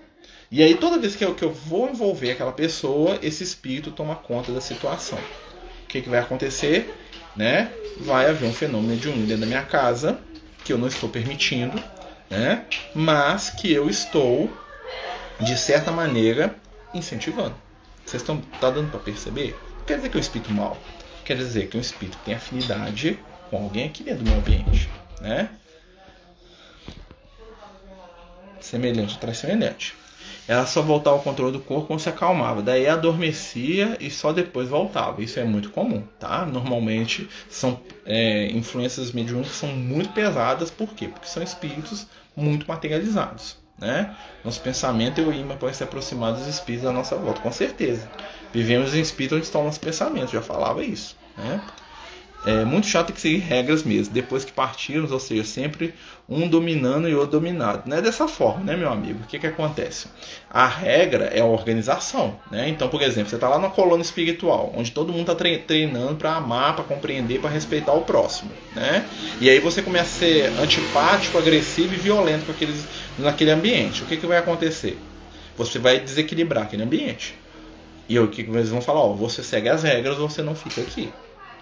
[0.51, 4.15] E aí, toda vez que eu, que eu vou envolver aquela pessoa, esse espírito toma
[4.15, 5.19] conta da situação.
[5.83, 6.91] O que, que vai acontecer?
[7.39, 7.71] Né?
[8.01, 10.19] Vai haver um fenômeno de um dentro da minha casa
[10.65, 11.81] que eu não estou permitindo,
[12.29, 12.65] né?
[12.93, 14.51] mas que eu estou,
[15.39, 16.53] de certa maneira,
[16.93, 17.55] incentivando.
[18.05, 19.57] Vocês estão tá dando para perceber?
[19.77, 20.77] Não quer dizer que é um espírito mau.
[21.23, 23.17] Quer dizer que é um espírito que tem afinidade
[23.49, 24.89] com alguém aqui dentro do meu ambiente.
[25.21, 25.49] Né?
[28.59, 29.95] semelhante traz semelhante.
[30.49, 32.63] Ela só voltava ao controle do corpo quando se acalmava.
[32.63, 35.21] Daí adormecia e só depois voltava.
[35.21, 36.43] Isso é muito comum, tá?
[36.43, 40.71] Normalmente são é, influências mediúnicas são muito pesadas.
[40.71, 41.07] Por quê?
[41.07, 43.57] Porque são espíritos muito materializados.
[43.77, 44.15] Né?
[44.43, 48.09] Nosso pensamento e o imã podem se aproximar dos espíritos da nossa volta, com certeza.
[48.51, 51.15] Vivemos em espírito onde estão nossos pensamentos, já falava isso.
[51.37, 51.61] Né?
[52.45, 55.93] É muito chato que seguir regras mesmo, depois que partirmos, ou seja, sempre
[56.27, 57.83] um dominando e outro dominado.
[57.85, 59.19] Não é dessa forma, né, meu amigo?
[59.23, 60.07] O que, que acontece?
[60.49, 62.69] A regra é a organização, né?
[62.69, 66.35] Então, por exemplo, você está lá na colônia espiritual, onde todo mundo está treinando para
[66.35, 69.05] amar, para compreender, para respeitar o próximo, né?
[69.41, 74.03] E aí você começa a ser antipático, agressivo e violento com aqueles, naquele ambiente.
[74.03, 74.97] O que, que vai acontecer?
[75.59, 77.35] você vai desequilibrar aquele ambiente.
[78.07, 79.01] E o que eles vão falar?
[79.01, 81.11] Ó, você segue as regras, você não fica aqui,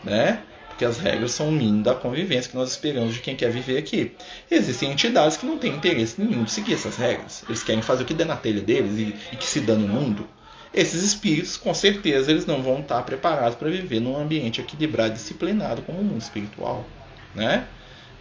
[0.03, 0.43] né?
[0.77, 3.79] Porque as regras são o mínimo da convivência que nós esperamos de quem quer viver
[3.79, 4.11] aqui.
[4.49, 7.43] Existem entidades que não têm interesse nenhum de seguir essas regras.
[7.49, 9.87] Eles querem fazer o que der na telha deles e, e que se dá no
[9.87, 10.27] mundo.
[10.71, 15.81] Esses espíritos, com certeza, eles não vão estar preparados para viver num ambiente equilibrado, disciplinado
[15.81, 16.85] como o mundo espiritual,
[17.33, 17.65] né?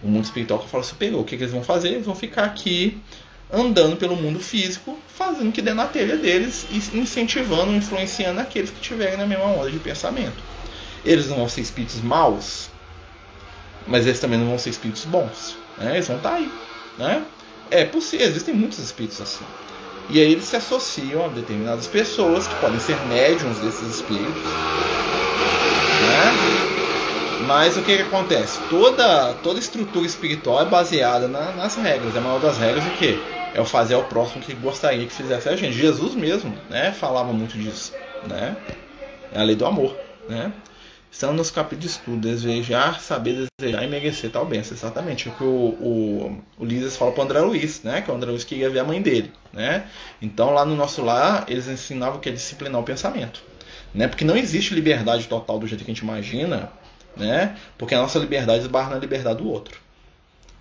[0.03, 1.21] O mundo espiritual que eu falo superior.
[1.21, 1.89] O que, que eles vão fazer?
[1.89, 2.99] Eles vão ficar aqui
[3.53, 8.71] andando pelo mundo físico, fazendo o que der na telha deles e incentivando, influenciando aqueles
[8.71, 10.57] que estiverem na mesma onda de pensamento.
[11.07, 12.69] Eles não vão ser espíritos maus,
[13.87, 15.57] mas eles também não vão ser espíritos bons.
[15.79, 15.95] Né?
[15.95, 16.53] Eles vão estar tá aí.
[16.99, 17.25] Né?
[17.71, 19.45] É possível, existem muitos espíritos assim.
[20.11, 24.43] E aí eles se associam a determinadas pessoas que podem ser médiums desses espíritos.
[26.03, 26.67] Né?
[27.47, 28.59] Mas o que, que acontece?
[28.69, 32.17] Toda, toda estrutura espiritual é baseada na, nas regras.
[32.17, 33.19] A maior das regras é o quê?
[33.55, 35.77] É o fazer ao próximo que gostaria que fizesse a gente.
[35.77, 37.93] Jesus mesmo né, falava muito disso.
[38.29, 38.57] Né?
[39.33, 39.97] É a lei do amor.
[40.29, 40.53] Né?
[41.17, 44.77] Estão nos capítulos de estudo, desejar, saber desejar e merecer tal bênção.
[44.77, 48.03] Exatamente o que o, o, o Lises fala para o André Luiz, né?
[48.03, 49.87] Que o André Luiz queria ver a mãe dele, né?
[50.21, 53.43] Então lá no nosso lar, eles ensinavam que é disciplinar o pensamento,
[53.95, 54.07] né?
[54.09, 56.71] Porque não existe liberdade total do jeito que a gente imagina,
[57.17, 57.57] né?
[57.79, 59.81] Porque a nossa liberdade esbarra na liberdade do outro.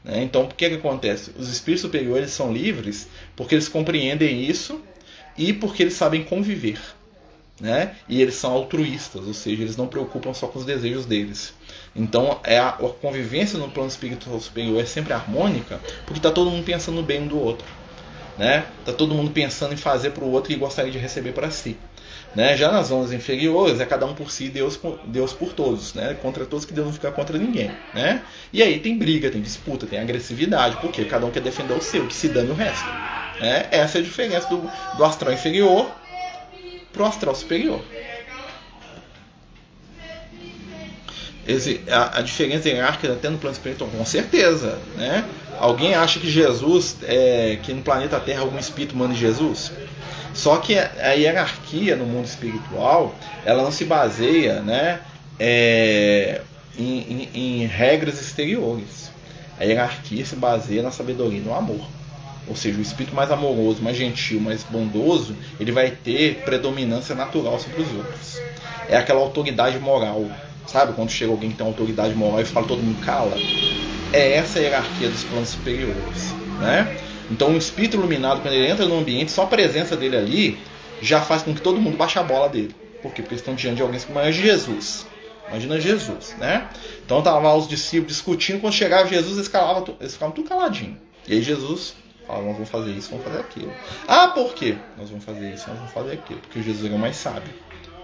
[0.05, 0.23] Né?
[0.23, 1.33] Então, o que, que acontece?
[1.37, 4.81] Os espíritos superiores são livres porque eles compreendem isso
[5.37, 6.79] e porque eles sabem conviver
[7.59, 7.95] né?
[8.07, 11.53] E eles são altruístas, ou seja, eles não preocupam só com os desejos deles.
[11.95, 16.51] Então, é a, a convivência no plano espiritual superior é sempre harmônica, porque está todo
[16.51, 17.65] mundo pensando bem do outro,
[18.37, 18.65] né?
[18.85, 21.77] Tá todo mundo pensando em fazer para o outro e gostaria de receber para si.
[22.35, 22.57] Né?
[22.57, 26.17] Já nas zonas inferiores é cada um por si, Deus por, Deus por todos, né?
[26.21, 28.21] Contra todos que Deus não fica contra ninguém, né?
[28.51, 32.05] E aí tem briga, tem disputa, tem agressividade, porque cada um quer defender o seu,
[32.07, 32.85] que se dane o resto.
[33.39, 33.67] Né?
[33.71, 35.89] Essa é a diferença do, do astral inferior
[36.95, 37.81] para o astral superior.
[41.47, 44.79] Esse, a, a, diferença hierárquica até no plano espiritual, com certeza.
[44.95, 45.23] Né?
[45.59, 49.71] Alguém acha que Jesus, é, que no planeta Terra algum espírito manda Jesus?
[50.33, 53.13] Só que a, hierarquia no mundo espiritual,
[53.45, 55.01] ela não se baseia né,
[55.39, 56.41] é,
[56.77, 59.11] em, em, em regras exteriores.
[59.59, 61.85] A hierarquia se baseia na sabedoria e no amor.
[62.47, 67.59] Ou seja, o espírito mais amoroso, mais gentil, mais bondoso, ele vai ter predominância natural
[67.59, 68.39] sobre os outros.
[68.87, 70.25] É aquela autoridade moral.
[70.67, 73.35] Sabe quando chega alguém que tem autoridade moral e fala todo mundo cala?
[74.13, 76.33] É essa a hierarquia dos planos superiores.
[76.59, 76.97] Né?
[77.31, 80.57] Então, o espírito iluminado, quando ele entra no ambiente, só a presença dele ali
[81.01, 82.75] já faz com que todo mundo baixe a bola dele.
[83.01, 83.21] Por quê?
[83.21, 85.05] Porque eles estão diante de alguém como é Jesus.
[85.47, 86.67] Imagina Jesus, né?
[87.05, 90.97] Então estavam lá os discípulos discutindo, quando chegava Jesus, eles, calavam, eles ficavam tudo caladinho.
[91.27, 91.93] E aí Jesus
[92.27, 93.71] Fala, nós vamos fazer isso, vamos fazer aquilo.
[94.07, 94.75] Ah, por quê?
[94.97, 96.39] Nós vamos fazer isso, nós vamos fazer aquilo.
[96.39, 97.53] Porque Jesus é o mais sábio.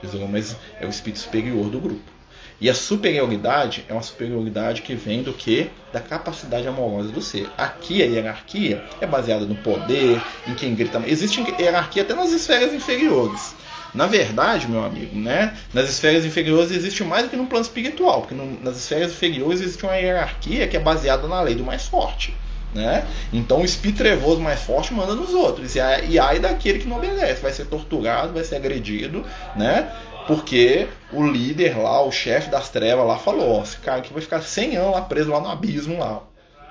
[0.02, 2.12] Jesus é o, mais, é o espírito superior do grupo.
[2.60, 5.72] E a superioridade é uma superioridade que vem do que?
[5.92, 7.50] Da capacidade amorosa do ser.
[7.58, 11.02] Aqui a hierarquia é baseada no poder, em quem grita.
[11.08, 13.56] Existe hierarquia até nas esferas inferiores.
[13.96, 18.22] Na verdade, meu amigo, né, nas esferas inferiores existe mais do que no plano espiritual,
[18.22, 21.88] porque no, nas esferas inferiores existe uma hierarquia que é baseada na lei do mais
[21.88, 22.34] forte.
[22.74, 23.06] Né?
[23.34, 25.76] Então o espírito trevoso mais forte manda nos outros.
[25.76, 29.26] E aí, e daquele que não obedece, vai ser torturado, vai ser agredido,
[29.58, 29.92] né?
[30.26, 34.22] Porque o líder lá, o chefe das trevas lá falou, ó, esse cara aqui vai
[34.22, 36.24] ficar 100 anos lá preso lá no abismo lá,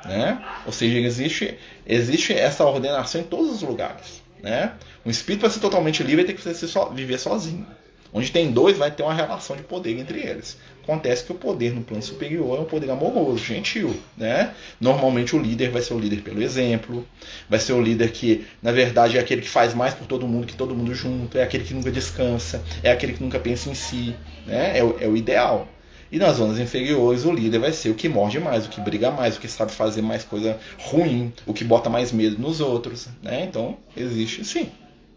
[0.06, 0.42] né?
[0.64, 4.72] Ou seja, existe existe essa ordenação em todos os lugares, né?
[5.04, 7.66] Um espírito para ser totalmente livre tem que ser só, viver sozinho.
[8.12, 10.56] Onde tem dois, vai ter uma relação de poder entre eles.
[10.82, 14.52] Acontece que o poder no plano superior é um poder amoroso, gentil, né?
[14.80, 17.06] Normalmente o líder vai ser o líder pelo exemplo,
[17.48, 20.46] vai ser o líder que, na verdade, é aquele que faz mais por todo mundo
[20.46, 23.74] que todo mundo junto, é aquele que nunca descansa, é aquele que nunca pensa em
[23.74, 24.14] si,
[24.46, 24.76] né?
[24.78, 25.68] É o, é o ideal.
[26.12, 29.12] E nas zonas inferiores, o líder vai ser o que morde mais, o que briga
[29.12, 33.08] mais, o que sabe fazer mais coisa ruim, o que bota mais medo nos outros,
[33.22, 33.44] né?
[33.44, 34.70] Então, existe sim,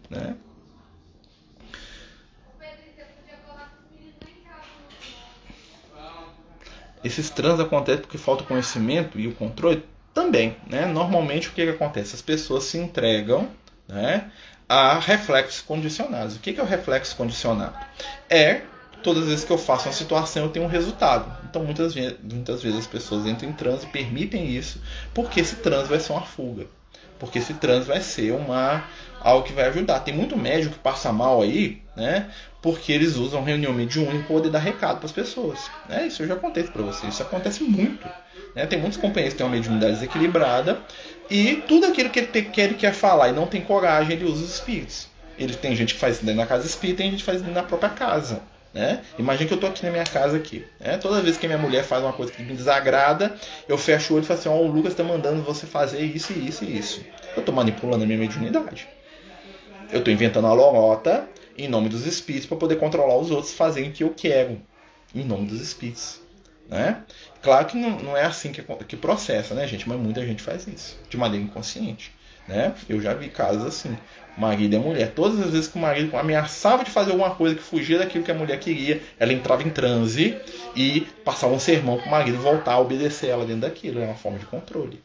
[0.08, 0.34] né?
[7.04, 10.56] Esses trans acontecem porque falta conhecimento e o controle também.
[10.66, 10.86] Né?
[10.86, 12.14] Normalmente o que, que acontece?
[12.14, 13.48] As pessoas se entregam
[13.86, 14.30] né,
[14.68, 16.36] a reflexos condicionados.
[16.36, 17.76] O que, que é o reflexo condicionado?
[18.30, 18.62] É
[19.04, 21.30] todas as vezes que eu faço uma situação eu tenho um resultado.
[21.48, 24.80] Então muitas, muitas vezes as pessoas entram em transe e permitem isso,
[25.12, 26.66] porque esse transe vai ser uma fuga.
[27.18, 28.82] Porque esse transe vai ser uma
[29.24, 30.00] algo que vai ajudar.
[30.00, 32.30] Tem muito médico que passa mal aí, né?
[32.60, 35.70] Porque eles usam reunião mediúnica para poder dar recado para as pessoas.
[35.88, 36.06] Né?
[36.06, 37.14] Isso eu já contei para vocês.
[37.14, 38.06] Isso acontece muito.
[38.54, 38.66] Né?
[38.66, 40.78] Tem muitos companheiros que têm uma mediunidade desequilibrada
[41.28, 44.24] e tudo aquilo que ele, tem, que ele quer falar e não tem coragem, ele
[44.24, 45.08] usa os espíritos.
[45.38, 47.62] Ele tem gente que faz dentro da casa espírita, tem gente que faz dentro da
[47.62, 48.40] própria casa.
[48.72, 49.02] Né?
[49.18, 50.64] Imagina que eu tô aqui na minha casa aqui.
[50.80, 50.96] Né?
[50.96, 53.34] Toda vez que minha mulher faz uma coisa que me desagrada,
[53.68, 56.00] eu fecho o olho e falo assim, ó, oh, o Lucas está mandando você fazer
[56.00, 57.04] isso, isso e isso.
[57.36, 58.88] Eu estou manipulando a minha mediunidade.
[59.94, 63.90] Eu estou inventando a lorota em nome dos espíritos para poder controlar os outros fazerem
[63.90, 64.60] o que eu quero.
[65.14, 66.20] Em nome dos espíritos.
[66.68, 67.00] Né?
[67.40, 69.88] Claro que não, não é assim que, que processa, né, gente?
[69.88, 72.10] Mas muita gente faz isso, de maneira inconsciente.
[72.48, 72.74] Né?
[72.88, 73.96] Eu já vi casos assim
[74.36, 75.12] marido e mulher.
[75.12, 78.32] Todas as vezes que o marido ameaçava de fazer alguma coisa que fugia daquilo que
[78.32, 80.36] a mulher queria, ela entrava em transe
[80.74, 84.00] e passava um sermão para o marido voltar a obedecer ela dentro daquilo.
[84.00, 85.03] É uma forma de controle.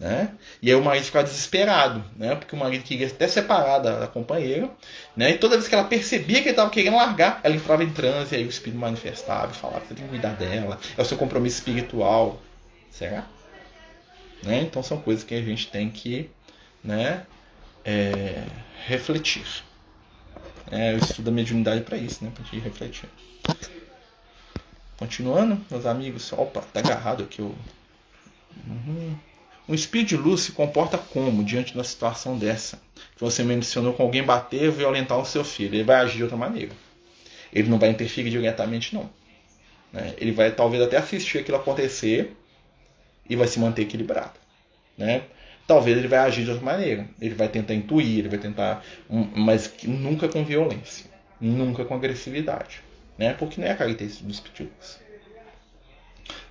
[0.00, 0.30] Né?
[0.62, 2.36] E aí o marido ficava desesperado, né?
[2.36, 4.70] porque o marido queria até separar da, da companheira.
[5.16, 5.32] Né?
[5.32, 8.36] E toda vez que ela percebia que ele estava querendo largar, ela entrava em transe,
[8.36, 11.58] aí o espírito manifestava e falava: você tem que cuidar dela, é o seu compromisso
[11.58, 12.40] espiritual.
[12.90, 13.26] Será?
[14.42, 14.60] Né?
[14.62, 16.30] Então são coisas que a gente tem que
[16.82, 17.26] né,
[17.84, 18.44] é,
[18.86, 19.64] refletir.
[20.70, 22.30] É, eu estudo a mediunidade para isso, né?
[22.32, 23.08] Para gente refletir.
[24.96, 26.32] Continuando, meus amigos.
[26.32, 27.54] Opa, tá agarrado aqui o.
[28.66, 29.16] Uhum.
[29.68, 32.80] Um espírito de luz se comporta como diante da situação dessa?
[33.14, 35.74] Que você mencionou com alguém bater violentar o seu filho.
[35.74, 36.72] Ele vai agir de outra maneira.
[37.52, 39.10] Ele não vai interferir diretamente, não.
[39.92, 40.14] Né?
[40.18, 42.34] Ele vai talvez até assistir aquilo acontecer
[43.28, 44.38] e vai se manter equilibrado.
[44.96, 45.22] Né?
[45.68, 47.06] talvez ele vai agir de outra maneira.
[47.20, 48.82] Ele vai tentar intuir, ele vai tentar.
[49.08, 51.04] Mas nunca com violência.
[51.38, 52.80] Nunca com agressividade.
[53.16, 53.34] Né?
[53.34, 54.98] Porque não é a característica dos pitbulls.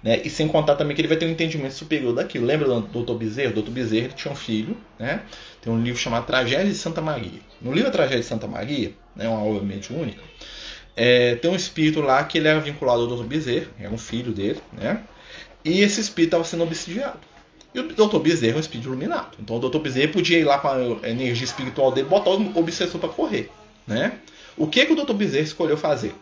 [0.02, 0.22] Né?
[0.24, 2.46] E sem contar também que ele vai ter um entendimento superior daquilo.
[2.46, 3.14] Lembra do.
[3.16, 3.54] Bezerra?
[3.58, 3.62] O.
[3.64, 5.22] Bezerra ele tinha um filho, né?
[5.62, 7.40] tem um livro chamado Tragédia de Santa Maria.
[7.62, 10.22] No livro Tragédia de Santa Maria, né, uma obra mediúnica,
[10.96, 13.24] é, tem um espírito lá que ele era vinculado ao Dr.
[13.26, 15.04] Bezerra, era um filho dele, né?
[15.64, 17.20] e esse espírito estava sendo obsidiado.
[17.74, 18.20] E o Dr.
[18.20, 19.38] Bezerra é um espírito iluminado.
[19.40, 19.80] Então o Dr.
[19.80, 23.52] Bezerra podia ir lá com a energia espiritual dele botar o obsessor para correr.
[23.86, 24.18] Né?
[24.56, 25.14] O que, que o Dr.
[25.14, 26.16] Bezerra escolheu fazer?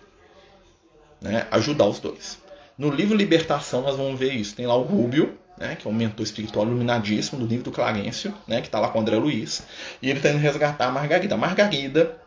[1.21, 1.47] Né?
[1.51, 2.39] Ajudar os dois.
[2.77, 4.55] No livro Libertação nós vamos ver isso.
[4.55, 8.33] Tem lá o Rúbio, né, que é um mentor espiritual iluminadíssimo do livro do Clarencio,
[8.47, 9.63] né, que está lá com o André Luiz.
[10.01, 11.35] E ele está indo resgatar a Margarida.
[11.35, 12.17] A Margarida,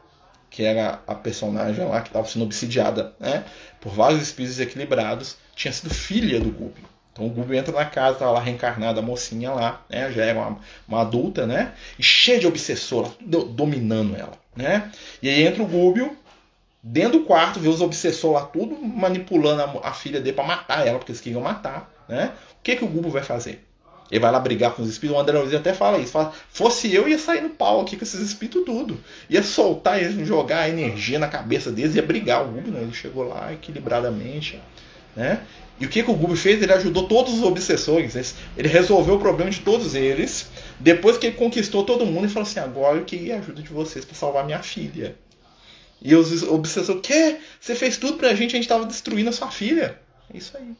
[0.49, 3.45] que era a personagem lá que estava sendo obsidiada né,
[3.81, 6.89] por vários espíritos desequilibrados, tinha sido filha do Rúbio.
[7.19, 10.09] Então o Gubo entra na casa, tá lá reencarnada a mocinha lá, né?
[10.13, 11.73] Já era uma, uma adulta, né?
[11.99, 14.93] E cheia de obsessor, dominando ela, né?
[15.21, 16.17] E aí entra o Gúbio
[16.83, 20.87] dentro do quarto, vê os obsessores lá tudo manipulando a, a filha dele para matar
[20.87, 22.33] ela, porque eles queriam matar, né?
[22.53, 23.65] O que que o Gúbio vai fazer?
[24.11, 25.19] Ele vai lá brigar com os espíritos.
[25.19, 26.13] O André Luiz até fala isso.
[26.13, 28.99] Fala, fosse eu, ia sair no pau aqui com esses espíritos tudo.
[29.29, 32.43] Ia soltar, ia jogar energia na cabeça deles, ia brigar.
[32.43, 32.81] O Gúbio, né?
[32.81, 34.61] Ele chegou lá equilibradamente,
[35.15, 35.43] né?
[35.81, 36.61] E o que, que o Gubi fez?
[36.61, 38.35] Ele ajudou todos os obsessores.
[38.57, 40.49] Ele resolveu o problema de todos eles.
[40.81, 43.69] Depois que ele conquistou todo mundo, ele falou assim: agora eu queria a ajuda de
[43.69, 45.15] vocês para salvar minha filha.
[46.01, 47.39] E os obsessores, que?
[47.61, 49.99] Você fez tudo pra gente, a gente estava destruindo a sua filha.
[50.33, 50.75] É isso aí.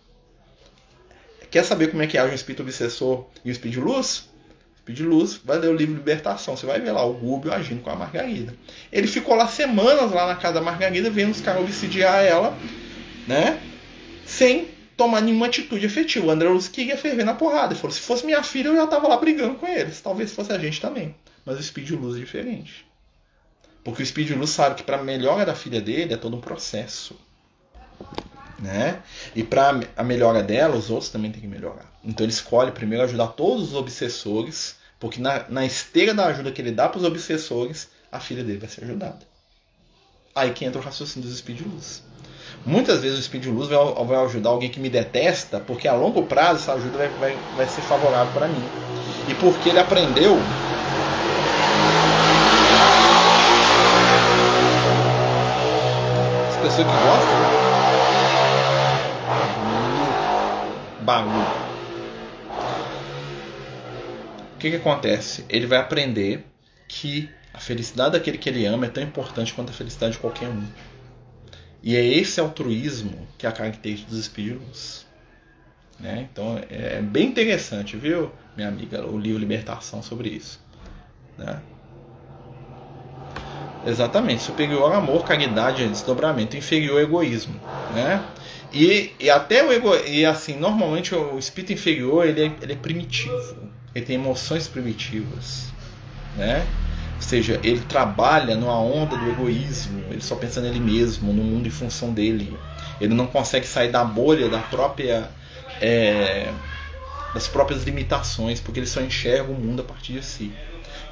[1.51, 4.29] Quer saber como é que age um espírito obsessor e o espírito de luz?
[4.77, 6.57] Espírito de luz, vai ler o livro Libertação.
[6.57, 8.55] Você vai ver lá o Gúbio agindo com a Margarida.
[8.93, 12.57] Ele ficou lá semanas lá na casa da Margarida, vendo os caras obsidiar ela,
[13.27, 13.61] né?
[14.25, 16.27] Sem tomar nenhuma atitude efetiva.
[16.27, 17.73] O André Luz queria ferver na porrada.
[17.73, 20.01] Ele falou: se fosse minha filha, eu já tava lá brigando com eles.
[20.01, 21.15] Talvez fosse a gente também.
[21.47, 22.88] Mas o Speed Luz é diferente.
[23.89, 27.17] Porque o Speed Luz sabe que para melhora da filha dele é todo um processo.
[28.59, 29.01] Né?
[29.35, 31.91] E para a melhora dela, os outros também têm que melhorar.
[32.05, 36.61] Então ele escolhe primeiro ajudar todos os obsessores, porque na, na esteira da ajuda que
[36.61, 39.21] ele dá para os obsessores, a filha dele vai ser ajudada.
[40.35, 42.03] Aí que entra o raciocínio dos Speed Luz.
[42.67, 46.25] Muitas vezes o Speed Luz vai, vai ajudar alguém que me detesta, porque a longo
[46.25, 48.65] prazo essa ajuda vai, vai, vai ser favorável para mim.
[49.31, 50.37] E porque ele aprendeu
[56.79, 57.39] Pessoas que gostam.
[61.05, 61.59] Barulho.
[64.55, 65.45] O que, que acontece?
[65.49, 66.47] Ele vai aprender
[66.87, 70.49] que a felicidade daquele que ele ama é tão importante quanto a felicidade de qualquer
[70.49, 70.63] um.
[71.83, 75.05] E é esse altruísmo que é a característica dos espíritos.
[75.99, 76.29] Né?
[76.31, 80.61] Então é bem interessante, viu, minha amiga, o livro Libertação sobre isso.
[81.37, 81.61] Né?
[83.89, 87.59] Exatamente, superior amor, caridade, desdobramento, inferior egoísmo,
[87.95, 88.23] né?
[88.71, 92.77] E, e até o ego, e assim, normalmente o espírito inferior ele é, ele é
[92.77, 93.57] primitivo,
[93.95, 95.73] ele tem emoções primitivas,
[96.37, 96.67] né?
[97.17, 101.67] Ou seja, ele trabalha numa onda do egoísmo, ele só pensa nele mesmo, no mundo
[101.67, 102.55] em função dele.
[103.01, 105.31] Ele não consegue sair da bolha da própria.
[105.81, 106.53] É,
[107.35, 110.53] das próprias limitações, porque ele só enxerga o mundo a partir de si.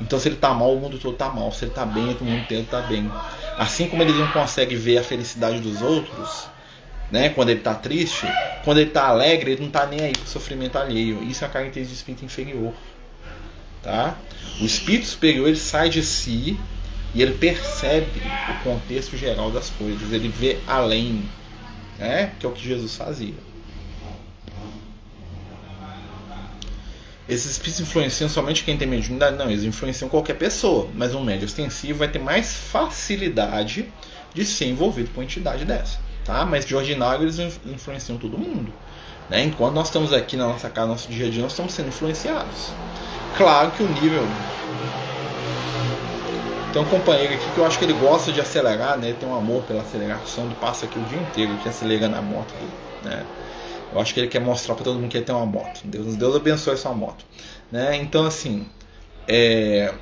[0.01, 1.51] Então, se ele está mal, o mundo todo está mal.
[1.53, 3.11] Se ele está bem, o mundo inteiro está bem.
[3.57, 6.49] Assim como ele não consegue ver a felicidade dos outros,
[7.11, 7.31] né?
[7.31, 8.27] Quando ele está triste,
[8.65, 11.23] quando ele está alegre, ele não está nem aí para o sofrimento alheio.
[11.23, 12.75] Isso é a característica do espírito inferior,
[13.83, 14.17] tá?
[14.61, 16.59] O espírito superior ele sai de si
[17.15, 18.21] e ele percebe
[18.51, 20.13] o contexto geral das coisas.
[20.13, 21.27] Ele vê além,
[21.99, 22.33] né?
[22.39, 23.46] Que é o que Jesus fazia.
[27.29, 29.37] Esses espíritos influenciam somente quem tem mediunidade?
[29.37, 30.89] Não, eles influenciam qualquer pessoa.
[30.95, 33.93] Mas um médio ostensivo vai ter mais facilidade
[34.33, 35.99] de ser envolvido com uma entidade dessa.
[36.25, 36.45] Tá?
[36.45, 38.73] Mas de ordinário eles influenciam todo mundo.
[39.29, 39.43] Né?
[39.43, 41.89] Enquanto nós estamos aqui na nossa casa, no nosso dia a dia, nós estamos sendo
[41.89, 42.71] influenciados.
[43.37, 44.25] Claro que o nível.
[46.73, 49.09] Tem um companheiro aqui que eu acho que ele gosta de acelerar, né?
[49.09, 52.23] Ele tem um amor pela aceleração, ele passa aqui o dia inteiro aqui acelerando a
[52.23, 52.55] moto.
[53.03, 53.25] Né?
[53.93, 55.81] Eu acho que ele quer mostrar para todo mundo que ele tem uma moto.
[55.85, 57.25] Deus, Deus abençoe essa moto.
[57.71, 57.97] Né?
[57.97, 58.69] Então, assim,
[59.29, 59.93] é,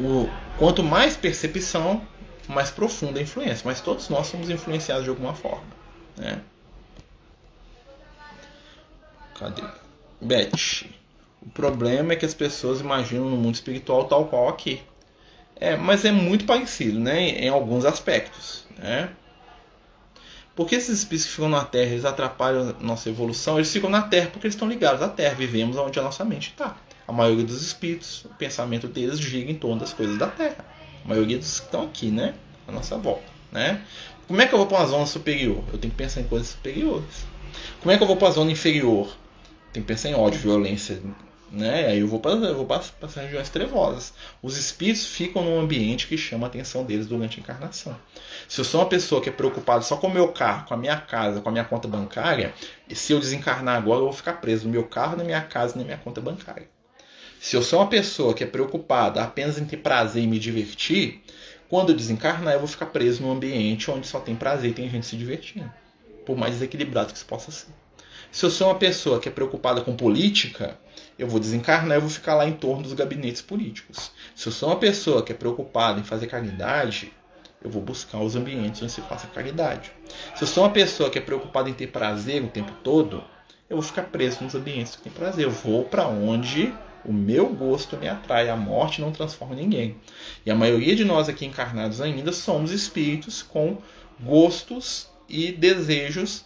[0.00, 2.02] o, quanto mais percepção,
[2.48, 3.62] mais profunda a influência.
[3.64, 5.64] Mas todos nós somos influenciados de alguma forma.
[6.16, 6.40] Né?
[9.38, 9.62] Cadê?
[10.20, 10.86] Beth.
[11.40, 14.82] O problema é que as pessoas imaginam no mundo espiritual tal qual aqui.
[15.56, 17.20] É, mas é muito parecido, né?
[17.30, 19.10] Em alguns aspectos, né?
[20.58, 24.02] Porque esses espíritos que ficam na Terra, eles atrapalham a nossa evolução, eles ficam na
[24.02, 26.76] Terra porque eles estão ligados à Terra, vivemos onde a nossa mente está.
[27.06, 30.64] A maioria dos espíritos, o pensamento deles gira em torno das coisas da Terra.
[31.04, 32.34] A maioria dos que estão aqui, né?
[32.66, 33.84] A nossa volta, né?
[34.26, 35.62] Como é que eu vou para uma zona superior?
[35.72, 37.24] Eu tenho que pensar em coisas superiores.
[37.80, 39.16] Como é que eu vou para a zona inferior?
[39.72, 41.00] Tenho que pensar em ódio, violência,
[41.50, 41.86] né?
[41.86, 44.12] Aí eu vou para vou as regiões trevosas.
[44.42, 47.96] Os espíritos ficam num ambiente que chama a atenção deles durante a encarnação.
[48.48, 50.76] Se eu sou uma pessoa que é preocupada só com o meu carro, com a
[50.76, 52.54] minha casa, com a minha conta bancária,
[52.90, 55.84] se eu desencarnar agora, eu vou ficar preso no meu carro, na minha casa, na
[55.84, 56.68] minha conta bancária.
[57.40, 61.22] Se eu sou uma pessoa que é preocupada apenas em ter prazer e me divertir,
[61.68, 64.88] quando eu desencarnar, eu vou ficar preso num ambiente onde só tem prazer e tem
[64.88, 65.70] gente se divertindo.
[66.24, 67.68] Por mais desequilibrado que isso possa ser.
[68.30, 70.78] Se eu sou uma pessoa que é preocupada com política,
[71.18, 74.12] eu vou desencarnar e vou ficar lá em torno dos gabinetes políticos.
[74.34, 77.12] Se eu sou uma pessoa que é preocupada em fazer caridade,
[77.62, 79.90] eu vou buscar os ambientes onde se faça caridade.
[80.36, 83.24] Se eu sou uma pessoa que é preocupada em ter prazer o tempo todo,
[83.68, 85.44] eu vou ficar preso nos ambientes que tem prazer.
[85.44, 86.72] Eu vou para onde
[87.04, 88.48] o meu gosto me atrai.
[88.48, 89.96] A morte não transforma ninguém.
[90.44, 93.78] E a maioria de nós aqui encarnados ainda somos espíritos com
[94.20, 96.44] gostos e desejos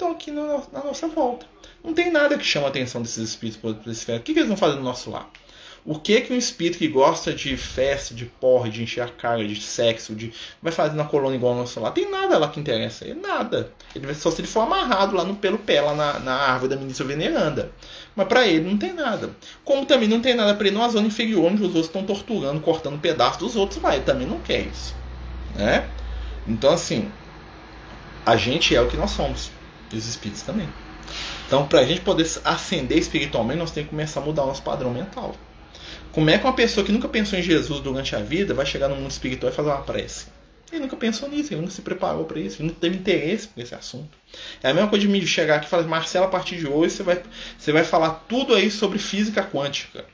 [0.00, 1.46] estão aqui na, na, nossa volta.
[1.84, 4.48] Não tem nada que chama a atenção desses espíritos para esse O que, que eles
[4.48, 5.30] vão fazer do nosso lar?
[5.84, 9.46] O que que um espírito que gosta de festa, de porra, de encher a cara,
[9.46, 10.30] de sexo, de
[10.60, 11.90] vai fazer na colônia igual ao nosso lar?
[11.92, 13.72] Tem nada lá que interessa ele, nada.
[13.94, 16.74] Ele vai só se ele for amarrado lá no pelo pé, lá na, na árvore
[16.74, 17.72] da ministra veneranda.
[18.14, 19.30] Mas para ele não tem nada.
[19.64, 22.60] Como também não tem nada para ele numa zona inferior onde os outros estão torturando,
[22.60, 24.94] cortando pedaços dos outros, vai, ele também não quer isso,
[25.54, 25.88] né?
[26.46, 27.10] Então assim,
[28.26, 29.50] a gente é o que nós somos.
[29.92, 30.68] E os espíritos também.
[31.46, 34.62] Então, para a gente poder ascender espiritualmente, nós temos que começar a mudar o nosso
[34.62, 35.34] padrão mental.
[36.12, 38.88] Como é que uma pessoa que nunca pensou em Jesus durante a vida vai chegar
[38.88, 40.26] no mundo espiritual e fazer uma prece?
[40.70, 43.60] Ele nunca pensou nisso, ele nunca se preparou para isso, ele não teve interesse por
[43.60, 44.16] esse assunto.
[44.62, 46.94] É a mesma coisa de me chegar aqui e falar, Marcelo, a partir de hoje
[46.94, 47.22] você vai,
[47.58, 50.04] você vai falar tudo aí sobre física quântica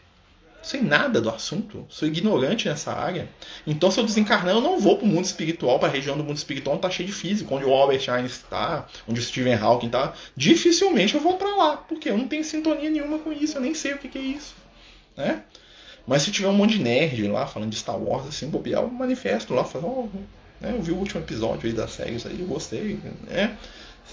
[0.67, 3.29] sei nada do assunto, sou ignorante nessa área.
[3.65, 6.25] Então, se eu desencarnar, eu não vou para o mundo espiritual, para a região do
[6.25, 9.55] mundo espiritual onde está cheio de física, onde o Albert Einstein está, onde o Stephen
[9.55, 10.13] Hawking está.
[10.37, 13.75] Dificilmente eu vou para lá, porque eu não tenho sintonia nenhuma com isso, eu nem
[13.75, 14.57] sei o que, que é isso.
[15.17, 15.45] Né?
[16.05, 18.91] Mas se tiver um monte de nerd lá falando de Star Wars, assim, bobear, eu
[18.91, 20.19] manifesto lá, falo, oh,
[20.61, 22.99] né, eu vi o último episódio aí da série, isso aí, eu gostei.
[23.29, 23.57] Né?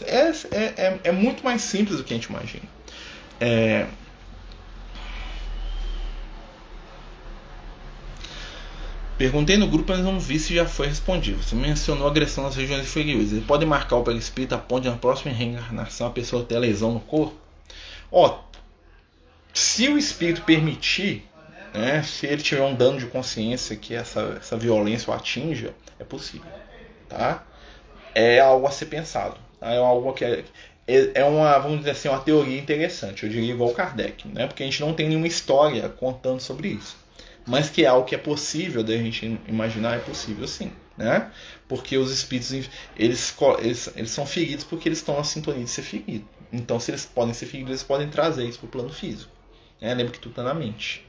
[0.04, 2.66] É, é, é, é muito mais simples do que a gente imagina.
[3.41, 3.88] É,
[9.18, 11.41] Perguntei no grupo, mas não vi se já foi respondido.
[11.41, 13.32] Você mencionou agressão nas regiões inferiores.
[13.32, 16.93] Ele pode marcar o perispírito a ponto de na próxima reencarnação a pessoa ter lesão
[16.93, 17.36] no corpo?
[18.11, 18.39] Ó,
[19.53, 21.30] se o espírito permitir,
[21.74, 26.03] né, se ele tiver um dano de consciência que essa, essa violência o atinja, é
[26.03, 26.51] possível.
[27.07, 27.43] Tá?
[28.16, 29.38] É algo a ser pensado.
[29.59, 29.72] Tá?
[29.72, 30.43] É algo que é,
[30.88, 33.24] é, é uma, vamos dizer assim, uma teoria interessante.
[33.24, 34.47] Eu diria igual Kardec, né?
[34.47, 37.03] porque a gente não tem nenhuma história contando sobre isso
[37.45, 40.71] mas que é algo que é possível da gente imaginar, é possível sim.
[40.97, 41.31] Né?
[41.67, 42.51] Porque os espíritos
[42.95, 46.25] eles, eles, eles são feridos porque eles estão na sintonia de ser ferido.
[46.51, 49.31] Então, se eles podem ser feridos, eles podem trazer isso para o plano físico.
[49.81, 49.93] Né?
[49.93, 51.03] Lembra que tudo está na mente.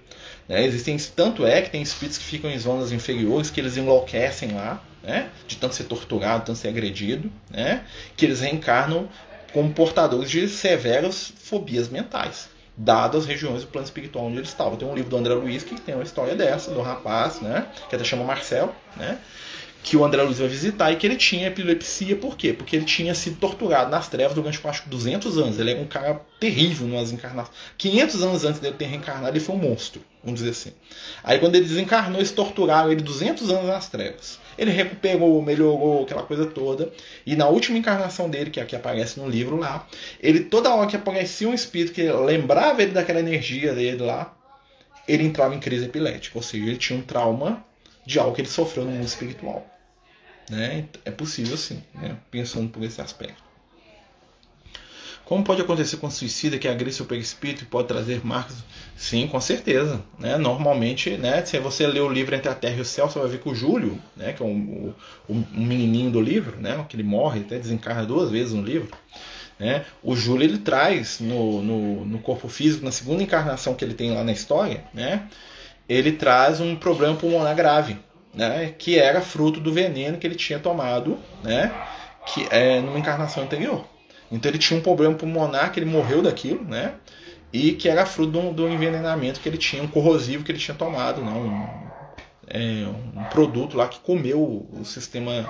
[0.49, 0.64] Né?
[0.64, 4.82] Existem, tanto é que tem espíritos que ficam em zonas inferiores que eles enlouquecem lá,
[5.03, 5.30] né?
[5.47, 7.85] de tanto ser torturado, tanto ser agredido, né?
[8.16, 9.09] que eles reencarnam
[9.53, 12.49] como portadores de severas fobias mentais.
[12.77, 14.77] Dadas as regiões do plano espiritual onde ele estava.
[14.77, 17.66] Tem um livro do André Luiz que tem uma história dessa, do rapaz, né?
[17.89, 19.18] Que até chama Marcel, né?
[19.85, 22.55] que o André Luiz vai visitar e que ele tinha epilepsia, por quê?
[22.55, 25.59] Porque ele tinha sido torturado nas trevas durante, que 200 anos.
[25.61, 27.55] Ele era um cara terrível nas encarnações.
[27.77, 30.72] 500 anos antes dele ter reencarnado, ele foi um monstro, vamos dizer assim.
[31.22, 34.39] Aí quando ele desencarnou, eles torturaram ele 200 anos nas trevas.
[34.57, 36.93] Ele recuperou, melhorou, aquela coisa toda.
[37.27, 39.87] E na última encarnação dele, que é a que aparece no livro lá,
[40.21, 44.35] ele toda hora que aparecia um espírito que lembrava ele daquela energia dele lá,
[45.07, 46.39] ele entrava em crise epilética.
[46.39, 47.65] Ou seja, ele tinha um trauma
[48.07, 49.67] de algo que ele sofreu no mundo espiritual.
[50.51, 50.87] Né?
[51.05, 52.17] É possível sim, né?
[52.31, 53.44] pensando por esse aspecto.
[55.25, 58.57] Como pode acontecer com o suicida que agride seu perispírito e pode trazer marcas?
[58.97, 60.03] Sim, com certeza.
[60.18, 60.37] Né?
[60.37, 63.29] Normalmente, né, se você ler o livro Entre a Terra e o Céu, você vai
[63.29, 64.93] ver que o Júlio, né, que é um,
[65.29, 68.89] um, menininho do livro, né, que ele morre, até desencarna duas vezes no livro,
[69.59, 73.95] né, o Júlio ele traz no, no, no corpo físico, na segunda encarnação que ele
[73.95, 75.27] tem lá na história, né,
[75.89, 77.97] ele traz um problema pulmonar grave
[78.35, 81.72] né, que era fruto do veneno que ele tinha tomado, né,
[82.27, 83.85] que é numa encarnação anterior.
[84.35, 86.95] Então ele tinha um problema pulmonar que ele morreu daquilo, né,
[87.53, 90.76] e que era fruto do, do envenenamento que ele tinha, um corrosivo que ele tinha
[90.76, 91.85] tomado, né, um,
[92.49, 95.47] é, um produto lá que comeu o sistema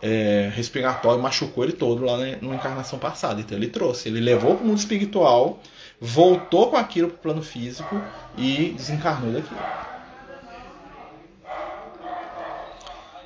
[0.00, 3.40] é, respiratório, machucou ele todo lá né, numa encarnação passada.
[3.40, 5.60] Então ele trouxe, ele levou para o mundo espiritual,
[6.00, 8.00] voltou com aquilo para o plano físico
[8.36, 9.60] e desencarnou daquilo.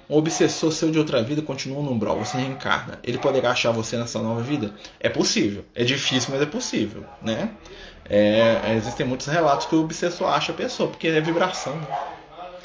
[0.08, 2.98] Um obsessor seu de outra vida continua no umbral, você reencarna.
[3.02, 4.72] Ele poderá achar você nessa nova vida?
[5.00, 5.64] É possível.
[5.74, 7.50] É difícil, mas é possível, né?
[8.08, 11.86] É, existem muitos relatos que o obsessor acha a pessoa, porque é vibração, né?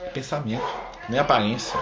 [0.05, 0.63] é pensamento,
[1.09, 1.79] não é aparência.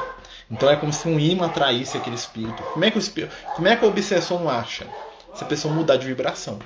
[0.50, 2.64] Então é como se um imã atraísse aquele espírito.
[2.64, 4.88] Como é que o, espírito, como é que o obsessor não acha?
[5.34, 6.58] Se a pessoa mudar de vibração.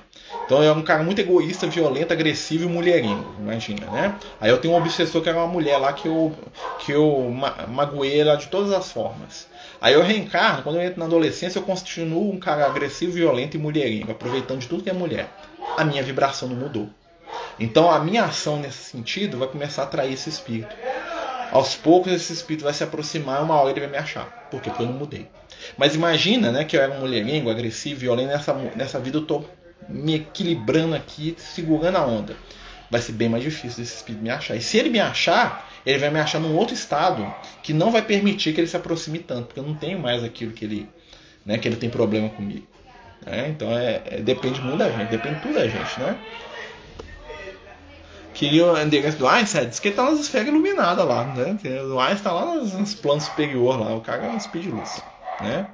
[0.45, 4.15] Então é um cara muito egoísta, violento, agressivo e mulherinho, imagina, né?
[4.41, 6.34] Aí eu tenho um obsessor que era uma mulher lá que eu,
[6.79, 7.34] que eu
[7.69, 9.47] magoei ela de todas as formas.
[9.79, 13.59] Aí eu reencarno, quando eu entro na adolescência, eu continuo um cara agressivo, violento e
[13.59, 15.29] mulherinho, aproveitando de tudo que é mulher.
[15.77, 16.89] A minha vibração não mudou.
[17.59, 20.75] Então a minha ação nesse sentido vai começar a atrair esse espírito.
[21.51, 24.25] Aos poucos esse espírito vai se aproximar, uma hora ele vai me achar.
[24.49, 24.69] Por quê?
[24.69, 25.27] Porque eu não mudei.
[25.77, 29.43] Mas imagina, né, que eu era um mulherengo, agressivo, violento, nessa, nessa vida eu tô
[29.89, 32.36] me equilibrando aqui, segurando a onda.
[32.89, 34.55] Vai ser bem mais difícil desse espírito me achar.
[34.55, 38.01] E se ele me achar, ele vai me achar num outro estado que não vai
[38.01, 40.89] permitir que ele se aproxime tanto, porque eu não tenho mais aquilo que ele,
[41.45, 42.67] né, que ele tem problema comigo.
[43.25, 43.49] Né?
[43.49, 46.17] Então é, é, depende muito da gente, depende tudo da gente, né?
[48.34, 51.57] Que o endereço do Einstein diz que ele tá nas esferas iluminadas lá, né?
[51.84, 55.01] O Einstein está lá nos, nos planos superiores lá, o cara é um speed luz,
[55.39, 55.67] né?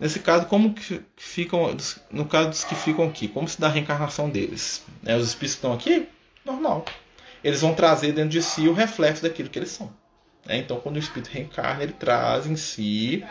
[0.00, 1.76] Nesse caso, como que ficam,
[2.10, 4.82] no caso dos que ficam aqui, como se dá a reencarnação deles?
[5.02, 5.14] Né?
[5.14, 6.08] Os espíritos que estão aqui,
[6.42, 6.86] normal.
[7.44, 9.92] Eles vão trazer dentro de si o reflexo daquilo que eles são.
[10.46, 10.56] Né?
[10.56, 13.22] Então, quando o espírito reencarna, ele traz em si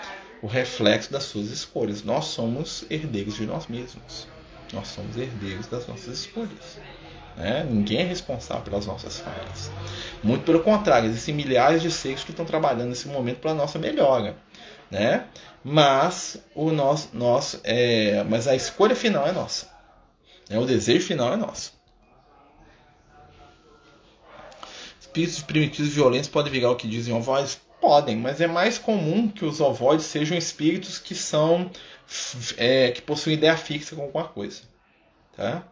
[0.44, 2.04] o reflexo das suas escolhas.
[2.04, 4.28] Nós somos herdeiros de nós mesmos.
[4.72, 6.78] Nós somos herdeiros das nossas escolhas.
[7.38, 7.66] Né?
[7.70, 9.72] Ninguém é responsável pelas nossas falhas.
[10.24, 13.80] Muito pelo contrário, existem milhares de seres que estão trabalhando nesse momento para a nossa
[13.80, 14.36] melhora
[14.90, 15.28] né?
[15.64, 19.70] Mas o nosso, nosso é, mas a escolha final é nossa.
[20.50, 20.58] Né?
[20.58, 21.78] O desejo final é nosso.
[25.00, 27.60] Espíritos primitivos violentos podem virar o que dizem ovoides?
[27.82, 31.72] Podem, mas é mais comum que os ovoides sejam espíritos que são
[32.58, 34.64] é, que possuem ideia fixa com alguma coisa,
[35.36, 35.66] tá?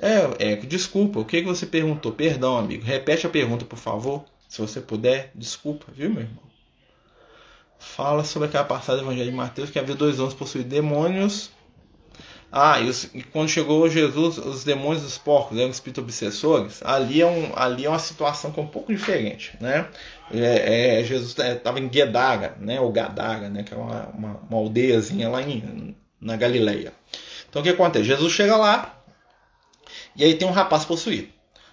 [0.00, 2.12] É, é, desculpa, o que, você perguntou?
[2.12, 2.84] Perdão, amigo.
[2.84, 4.24] Repete a pergunta, por favor.
[4.48, 6.48] Se você puder, desculpa, viu, meu irmão?
[7.78, 11.50] fala sobre aquela passagem do Evangelho de Mateus que havia dois homens possuídos demônios.
[12.50, 16.82] Ah, e, os, e, quando chegou Jesus, os demônios dos porcos eram espíritos obsessores.
[16.82, 19.86] Ali é, um, ali é uma situação que é um pouco diferente, né?
[20.32, 22.80] É, é, Jesus estava em Gedara, né?
[22.80, 23.62] Ou Gadara, né?
[23.62, 26.92] Que é uma, uma, uma aldeiazinha lá em, na Galileia.
[27.50, 28.06] Então o que acontece?
[28.06, 28.97] Jesus chega lá
[30.18, 31.28] e aí tem um rapaz possuído.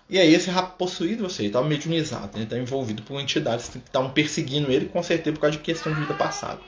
[0.08, 4.12] E aí esse rato possuído, você estava mediunizado, ele estava envolvido por entidades que estavam
[4.12, 6.60] perseguindo ele, com certeza por causa de questão de vida passada.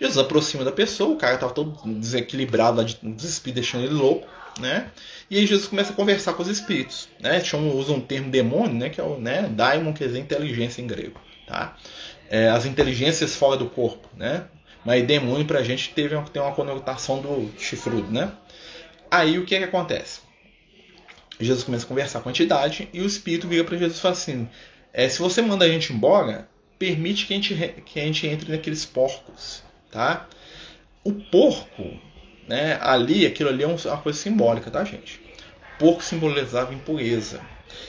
[0.00, 4.26] Jesus aproxima da pessoa, o cara estava todo desequilibrado, lá de, espíritos deixando ele louco,
[4.58, 4.90] né?
[5.30, 7.44] E aí Jesus começa a conversar com os espíritos, né?
[7.44, 8.88] Chama, usa um termo demônio, né?
[8.88, 9.42] Que é o né?
[9.50, 11.76] daimon, quer dizer inteligência em grego, tá?
[12.30, 14.46] É, as inteligências fora do corpo, né?
[14.82, 18.32] Mas demônio pra gente teve tem uma conotação do chifrudo, né?
[19.10, 20.27] Aí o que, é que acontece?
[21.44, 24.14] Jesus começa a conversar com a entidade e o espírito vira para Jesus e fala
[24.14, 24.48] assim:
[24.92, 28.50] é, se você manda a gente embora, permite que a gente, que a gente entre
[28.50, 30.26] naqueles porcos, tá?
[31.04, 31.98] O porco,
[32.46, 35.28] né, ali, aquilo ali é uma coisa simbólica, tá, gente?
[35.78, 37.40] porco simbolizava impureza.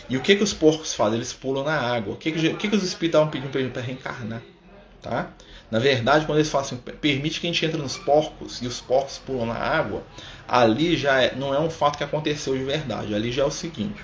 [0.08, 1.16] E o que que os porcos fazem?
[1.16, 2.14] Eles pulam na água.
[2.14, 4.42] O que que, o que, que os espíritos estavam pedindo para reencarnar?
[5.02, 5.32] Tá?
[5.72, 8.82] Na verdade, quando eles falam assim, permite que a gente entre nos porcos e os
[8.82, 10.04] porcos pulam na água,
[10.48, 13.14] ali já é, não é um fato que aconteceu de verdade.
[13.14, 14.04] Ali já é o seguinte: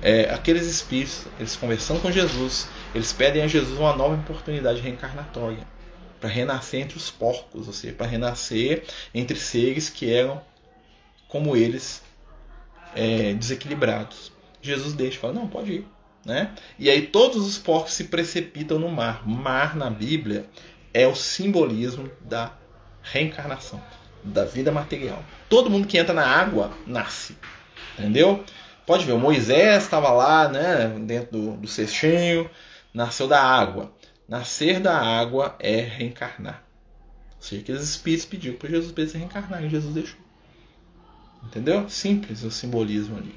[0.00, 5.66] é, aqueles espíritos, eles conversando com Jesus, eles pedem a Jesus uma nova oportunidade reencarnatória
[6.18, 8.84] para renascer entre os porcos, ou seja, para renascer
[9.14, 10.40] entre seres que eram
[11.28, 12.02] como eles
[12.94, 14.32] é, desequilibrados.
[14.62, 15.86] Jesus deixa, fala não, pode ir,
[16.24, 16.52] né?
[16.78, 19.28] E aí todos os porcos se precipitam no mar.
[19.28, 20.46] Mar na Bíblia
[20.96, 22.54] é o simbolismo da
[23.02, 23.82] reencarnação,
[24.24, 25.22] da vida material.
[25.46, 27.36] Todo mundo que entra na água nasce,
[27.98, 28.42] entendeu?
[28.86, 32.48] Pode ver, o Moisés estava lá, né, dentro do, do cestinho,
[32.94, 33.92] nasceu da água.
[34.26, 36.62] Nascer da água é reencarnar.
[37.36, 40.20] Ou seja, aqueles espíritos pediram para Jesus para reencarnar e Jesus deixou.
[41.44, 41.90] Entendeu?
[41.90, 43.34] Simples o simbolismo ali.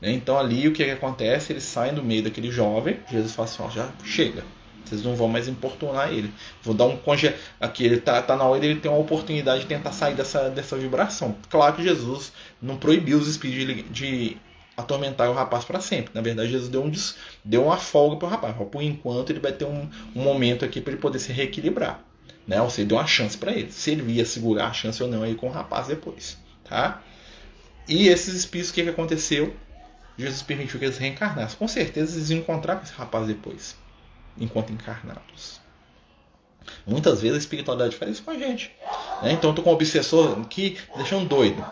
[0.00, 0.12] Né?
[0.12, 1.52] Então ali o que, que acontece?
[1.52, 4.42] Eles saem do meio daquele jovem, Jesus fala assim, ó, já chega.
[4.84, 6.32] Vocês não vão mais importunar ele.
[6.62, 7.34] Vou dar um conge...
[7.60, 10.76] Aqui ele tá, tá na hora ele ter uma oportunidade de tentar sair dessa, dessa
[10.76, 11.36] vibração.
[11.48, 14.36] Claro que Jesus não proibiu os espíritos de, de
[14.76, 16.12] atormentar o rapaz para sempre.
[16.14, 16.92] Na verdade, Jesus deu, um,
[17.44, 18.56] deu uma folga para o rapaz.
[18.70, 22.02] Por enquanto, ele vai ter um, um momento aqui para ele poder se reequilibrar.
[22.46, 22.60] Né?
[22.60, 23.70] Ou seja, deu uma chance para ele.
[23.70, 26.38] Se ele ia segurar a chance ou não aí com o rapaz depois.
[26.64, 27.02] Tá?
[27.88, 29.54] E esses espíritos, o que, que aconteceu?
[30.16, 31.58] Jesus permitiu que eles reencarnassem.
[31.58, 33.76] Com certeza eles iam encontrar com esse rapaz depois,
[34.38, 35.60] enquanto encarnados.
[36.86, 38.72] Muitas vezes a espiritualidade faz isso com a gente.
[39.22, 39.32] Né?
[39.32, 41.64] Então eu tô com um obsessor que deixa um doido.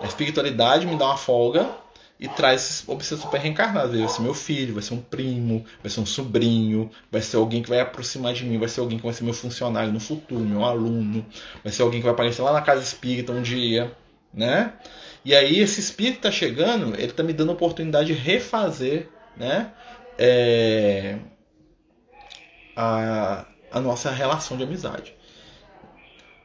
[0.00, 1.70] A espiritualidade me dá uma folga
[2.18, 3.88] e traz obsessor para reencarnar.
[3.88, 7.62] Vai ser meu filho, vai ser um primo, vai ser um sobrinho, vai ser alguém
[7.62, 10.40] que vai aproximar de mim, vai ser alguém que vai ser meu funcionário no futuro,
[10.40, 11.24] meu aluno,
[11.62, 13.92] vai ser alguém que vai aparecer lá na casa espírita um dia,
[14.32, 14.72] né?
[15.24, 19.72] E aí esse espírito está chegando, ele está me dando a oportunidade de refazer, né?
[20.18, 21.18] É,
[22.76, 25.14] a, a nossa relação de amizade.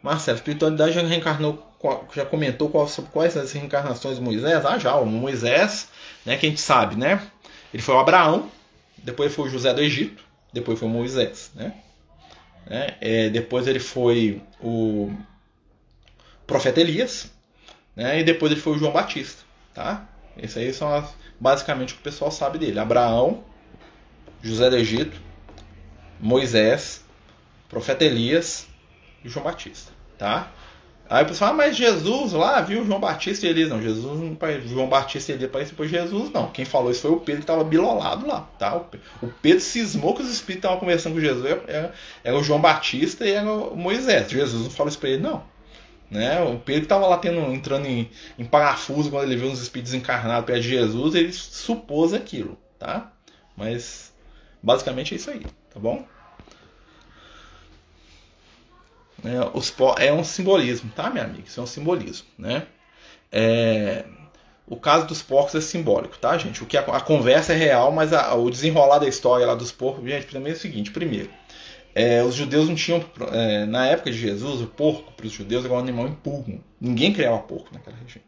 [0.02, 1.70] Marcelo, espiritualidade já reencarnou
[2.14, 4.66] já comentou sobre quais as reencarnações de Moisés?
[4.66, 5.90] Ah, já, o Moisés,
[6.26, 7.22] né, que a gente sabe, né?
[7.74, 8.52] Ele foi o Abraão,
[8.98, 11.74] depois foi o José do Egito, depois foi o Moisés, né?
[12.70, 15.12] É, é, depois ele foi o
[16.46, 17.32] profeta Elias,
[17.96, 18.20] né?
[18.20, 20.08] E depois ele foi o João Batista, tá?
[20.38, 22.80] Esses aí são as, basicamente o que o pessoal sabe dele.
[22.80, 23.44] Abraão,
[24.42, 25.20] José do Egito,
[26.20, 27.04] Moisés,
[27.68, 28.68] profeta Elias
[29.24, 30.52] e João Batista, tá?
[31.10, 33.68] Aí o pessoal, ah, mas Jesus lá viu João Batista e Elias.
[33.68, 36.52] Não, Jesus não João Batista e Elias parece por Jesus, não.
[36.52, 38.48] Quem falou isso foi o Pedro que estava bilolado lá.
[38.60, 38.76] Tá?
[39.20, 41.44] O Pedro cismou que os espíritos estavam conversando com Jesus.
[41.68, 41.94] Era,
[42.24, 44.30] era, o João Batista e era o Moisés.
[44.30, 45.44] Jesus não falou isso para ele, não.
[46.12, 46.40] Né?
[46.42, 48.08] O Pedro estava lá tendo, entrando em,
[48.38, 53.12] em parafuso quando ele viu os espíritos encarnados perto de Jesus, ele supôs aquilo, tá?
[53.56, 54.12] Mas
[54.62, 55.44] basicamente é isso aí,
[55.74, 56.06] tá bom?
[59.24, 61.44] É, os, é um simbolismo, tá, minha amiga?
[61.46, 62.68] Isso é um simbolismo, né?
[63.32, 64.06] É,
[64.68, 66.64] o caso dos porcos é simbólico, tá, gente?
[66.64, 69.72] O que a, a conversa é real, mas a, o desenrolar da história lá dos
[69.72, 71.30] porcos, gente, primeiro é o seguinte: primeiro,
[71.94, 75.66] é, os judeus não tinham, é, na época de Jesus, o porco para os judeus
[75.66, 76.64] era um animal impuro.
[76.80, 78.24] Ninguém criava porco naquela região,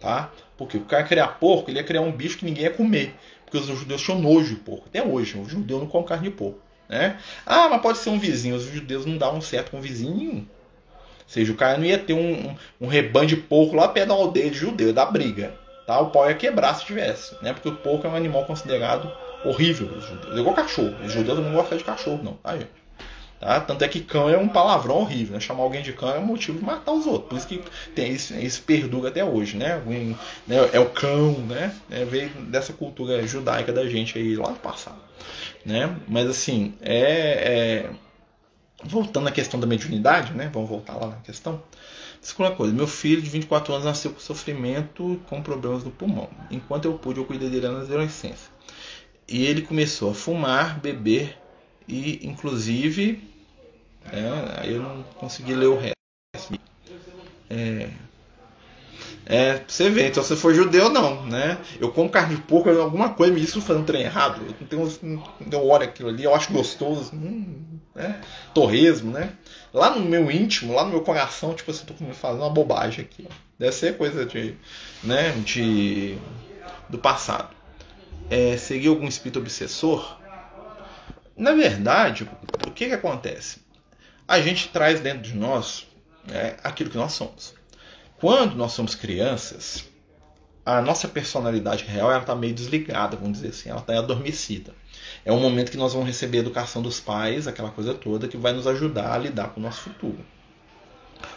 [0.00, 0.30] tá?
[0.56, 3.58] Porque o cara criar porco, ele ia criar um bicho que ninguém ia comer, porque
[3.58, 4.84] os judeus tinham nojo de porco.
[4.86, 6.65] Até hoje, o judeu não come carne de porco.
[6.88, 7.18] Né?
[7.44, 8.56] Ah, mas pode ser um vizinho.
[8.56, 10.38] Os judeus não davam certo com vizinho.
[10.38, 14.08] Ou seja, o cara não ia ter um, um, um rebanho de porco lá perto
[14.08, 15.54] da aldeia de judeu, da briga.
[15.86, 16.00] Tá?
[16.00, 17.36] O pau ia quebrar se tivesse.
[17.42, 17.52] Né?
[17.52, 19.10] Porque o porco é um animal considerado
[19.44, 20.38] horrível os judeus.
[20.38, 20.94] Igual cachorro.
[21.04, 22.85] Os judeus não gostam de cachorro, não, tá, gente?
[23.38, 23.60] Tá?
[23.60, 25.34] Tanto é que cão é um palavrão horrível.
[25.34, 25.40] Né?
[25.40, 27.28] Chamar alguém de cão é um motivo de matar os outros.
[27.28, 27.62] Por isso que
[27.94, 29.56] tem isso, isso perdura até hoje.
[29.56, 29.80] Né?
[30.46, 30.70] né?
[30.72, 31.74] É o cão, né?
[31.90, 34.98] É, veio dessa cultura judaica da gente aí lá no passado.
[35.64, 35.94] Né?
[36.08, 37.90] Mas assim, é, é...
[38.84, 40.50] voltando à questão da mediunidade, né?
[40.52, 41.62] vamos voltar lá na questão.
[42.20, 46.28] Segunda coisa, meu filho de 24 anos nasceu com sofrimento com problemas no pulmão.
[46.50, 48.50] Enquanto eu pude, eu cuidei dele na adolescência.
[49.28, 51.36] E ele começou a fumar, beber
[51.88, 53.22] e inclusive
[54.12, 55.96] é, eu não consegui ler o resto.
[57.48, 57.90] É,
[59.28, 61.58] é, você vê, então se for judeu não, né?
[61.80, 64.40] Eu como carne de porco, alguma coisa me disse fazendo trem errado.
[64.60, 68.20] Eu, tenho, eu olho aquilo ali, eu acho gostoso, hum, né?
[68.54, 69.32] Torresmo, né?
[69.74, 73.26] Lá no meu íntimo, lá no meu coração, tipo assim, tô fazendo uma bobagem aqui.
[73.58, 74.54] Deve ser coisa de,
[75.02, 76.16] né, de
[76.88, 77.48] do passado.
[78.30, 80.18] É, seguir algum espírito obsessor
[81.36, 82.28] na verdade,
[82.66, 83.60] o que, que acontece?
[84.26, 85.86] A gente traz dentro de nós
[86.26, 87.54] né, aquilo que nós somos.
[88.18, 89.84] Quando nós somos crianças,
[90.64, 94.74] a nossa personalidade real ela está meio desligada, vamos dizer assim, ela está adormecida.
[95.24, 98.36] É um momento que nós vamos receber a educação dos pais, aquela coisa toda, que
[98.36, 100.18] vai nos ajudar a lidar com o nosso futuro.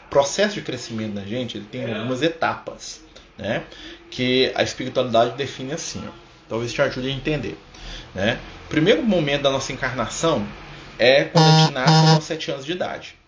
[0.06, 3.02] O processo de crescimento da gente ele tem algumas etapas,
[3.38, 3.64] né?
[4.10, 6.02] que a espiritualidade define assim.
[6.08, 6.12] Ó.
[6.48, 7.58] Talvez te ajude a entender.
[8.14, 8.40] Né?
[8.66, 10.46] O primeiro momento da nossa encarnação
[10.98, 13.20] é quando a gente nasce aos 7 anos de idade.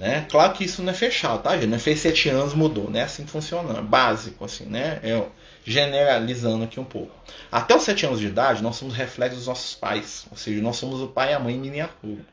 [0.00, 0.26] Né?
[0.30, 1.66] Claro que isso não é fechado, tá, gente?
[1.66, 3.02] Não é fez 7 anos, mudou, né?
[3.02, 4.98] Assim que funciona, é básico, assim, né?
[5.02, 5.22] É,
[5.62, 7.12] generalizando aqui um pouco.
[7.52, 10.26] Até os 7 anos de idade, nós somos reflexos dos nossos pais.
[10.30, 12.24] Ou seja, nós somos o pai e a mãe em miniatura.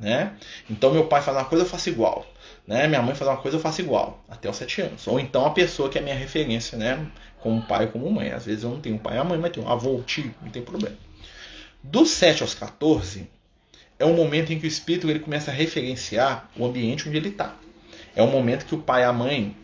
[0.00, 0.32] Né?
[0.70, 2.26] Então, meu pai faz uma coisa, eu faço igual.
[2.66, 2.88] Né?
[2.88, 4.24] Minha mãe faz uma coisa, eu faço igual.
[4.30, 5.06] Até os 7 anos.
[5.06, 7.06] Ou então a pessoa que é minha referência, né?
[7.40, 8.32] Como pai ou como mãe.
[8.32, 10.50] Às vezes eu não tenho pai e a mãe, mas tenho um avô, tio, não
[10.50, 10.96] tem problema.
[11.82, 13.28] Dos 7 aos 14,
[13.98, 17.30] é um momento em que o espírito ele começa a referenciar o ambiente onde ele
[17.30, 17.54] está.
[18.14, 19.56] É um momento que o pai e a mãe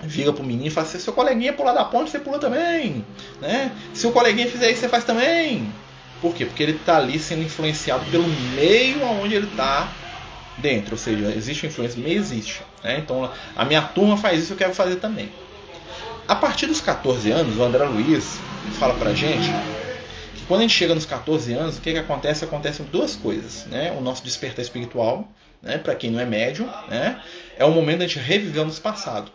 [0.00, 3.04] vira pro menino e fala: se seu coleguinha pular da ponte, você pula também.
[3.40, 3.72] Né?
[3.92, 5.72] Se o coleguinha fizer isso, você faz também.
[6.20, 6.46] Por quê?
[6.46, 9.92] Porque ele está ali sendo influenciado pelo meio aonde ele está
[10.58, 10.92] dentro.
[10.92, 12.62] Ou seja, existe influência, meio existe.
[12.84, 12.98] Né?
[12.98, 15.30] Então a minha turma faz isso, eu quero fazer também.
[16.28, 18.38] A partir dos 14 anos, o André Luiz
[18.78, 19.50] fala pra gente
[20.50, 22.44] quando a gente chega nos 14 anos, o que, que acontece?
[22.44, 23.66] Acontecem duas coisas.
[23.66, 23.92] Né?
[23.92, 25.28] O nosso despertar espiritual,
[25.62, 25.78] né?
[25.78, 27.22] para quem não é médium, né?
[27.56, 29.30] é o momento da gente reviver o nosso passado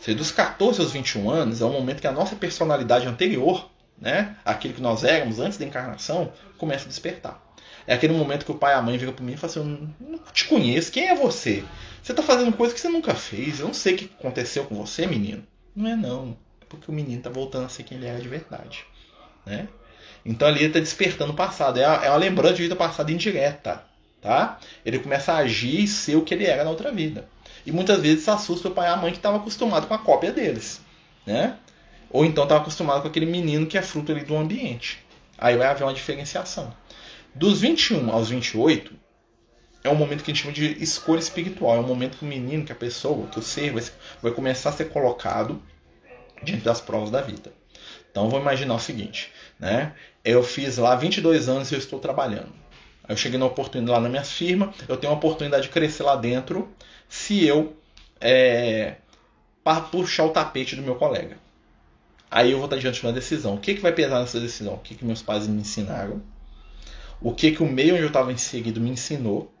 [0.00, 4.36] seja, dos 14 aos 21 anos é o momento que a nossa personalidade anterior, né,
[4.44, 7.40] aquilo que nós éramos antes da encarnação, começa a despertar.
[7.86, 9.94] É aquele momento que o pai e a mãe viram para mim e falam assim:
[10.00, 11.64] Eu não te conheço, quem é você?
[12.02, 14.74] Você está fazendo coisa que você nunca fez, eu não sei o que aconteceu com
[14.74, 15.44] você, menino.
[15.74, 18.28] Não é não, é porque o menino está voltando a ser quem ele era de
[18.28, 18.84] verdade.
[19.44, 19.68] Né?
[20.24, 23.84] Então ali ele está despertando o passado, é, é uma lembrança de vida passada indireta.
[24.20, 24.58] Tá?
[24.84, 27.26] Ele começa a agir e ser o que ele era na outra vida.
[27.64, 29.98] E muitas vezes se assusta o pai e a mãe que estava acostumado com a
[29.98, 30.80] cópia deles.
[31.26, 31.56] Né?
[32.10, 35.04] Ou então estava acostumado com aquele menino que é fruto ali do ambiente.
[35.38, 36.74] Aí vai haver uma diferenciação.
[37.34, 38.92] Dos 21 aos 28,
[39.82, 41.76] é um momento que a gente chama de escolha espiritual.
[41.76, 43.82] É um momento que o menino, que a pessoa, que o ser vai,
[44.20, 45.62] vai começar a ser colocado
[46.42, 47.52] diante das provas da vida.
[48.10, 49.94] Então vou imaginar o seguinte, né?
[50.24, 52.52] Eu fiz lá 22 anos e eu estou trabalhando.
[53.08, 56.14] Eu cheguei na oportunidade lá na minha firma, eu tenho a oportunidade de crescer lá
[56.14, 56.68] dentro
[57.08, 57.76] se eu
[58.20, 58.96] é,
[59.90, 61.36] puxar o tapete do meu colega.
[62.30, 63.54] Aí eu vou estar diante de uma decisão.
[63.54, 64.74] O que, que vai pesar nessa decisão?
[64.74, 66.22] O que, que meus pais me ensinaram?
[67.20, 69.52] O que, que o meio onde eu estava inserido me ensinou?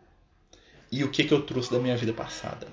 [0.92, 2.68] E o que, que eu trouxe da minha vida passada?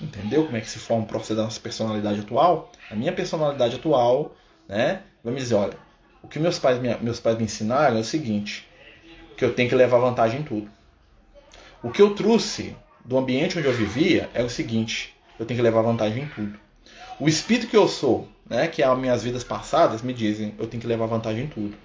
[0.00, 2.72] Entendeu como é que se forma o processo da nossa personalidade atual?
[2.90, 4.34] A minha personalidade atual,
[4.66, 5.02] né?
[5.22, 5.76] Vai me dizer, olha,
[6.22, 8.66] o que meus pais, meus pais me ensinaram é o seguinte,
[9.36, 10.70] que eu tenho que levar vantagem em tudo.
[11.82, 15.62] O que eu trouxe do ambiente onde eu vivia é o seguinte: eu tenho que
[15.62, 16.58] levar vantagem em tudo.
[17.18, 20.66] O espírito que eu sou, né, que é as minhas vidas passadas, me dizem eu
[20.66, 21.76] tenho que levar vantagem em tudo.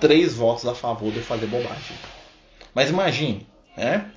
[0.00, 1.96] Três votos a favor de eu fazer bobagem.
[2.74, 3.46] Mas imagine
[3.76, 4.10] né,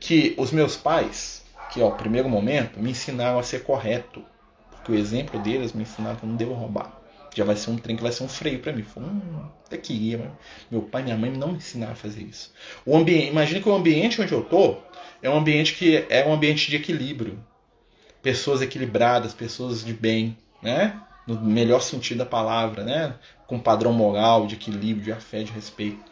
[0.00, 4.24] que os meus pais, que ó, primeiro momento, me ensinaram a ser correto.
[4.70, 7.03] Porque o exemplo deles me ensinaram que eu não devo roubar.
[7.34, 8.82] Já vai ser um trem que vai ser um freio para mim.
[8.82, 10.30] Falei, hum, até que ia.
[10.70, 12.52] Meu pai e minha mãe não me ensinaram a fazer isso.
[12.86, 14.76] O ambiente, imagine que o ambiente onde eu tô
[15.22, 17.38] é um ambiente que é um ambiente de equilíbrio.
[18.22, 21.00] Pessoas equilibradas, pessoas de bem, né?
[21.26, 23.14] No melhor sentido da palavra, né?
[23.46, 26.04] Com padrão moral, de equilíbrio, de afé, de respeito.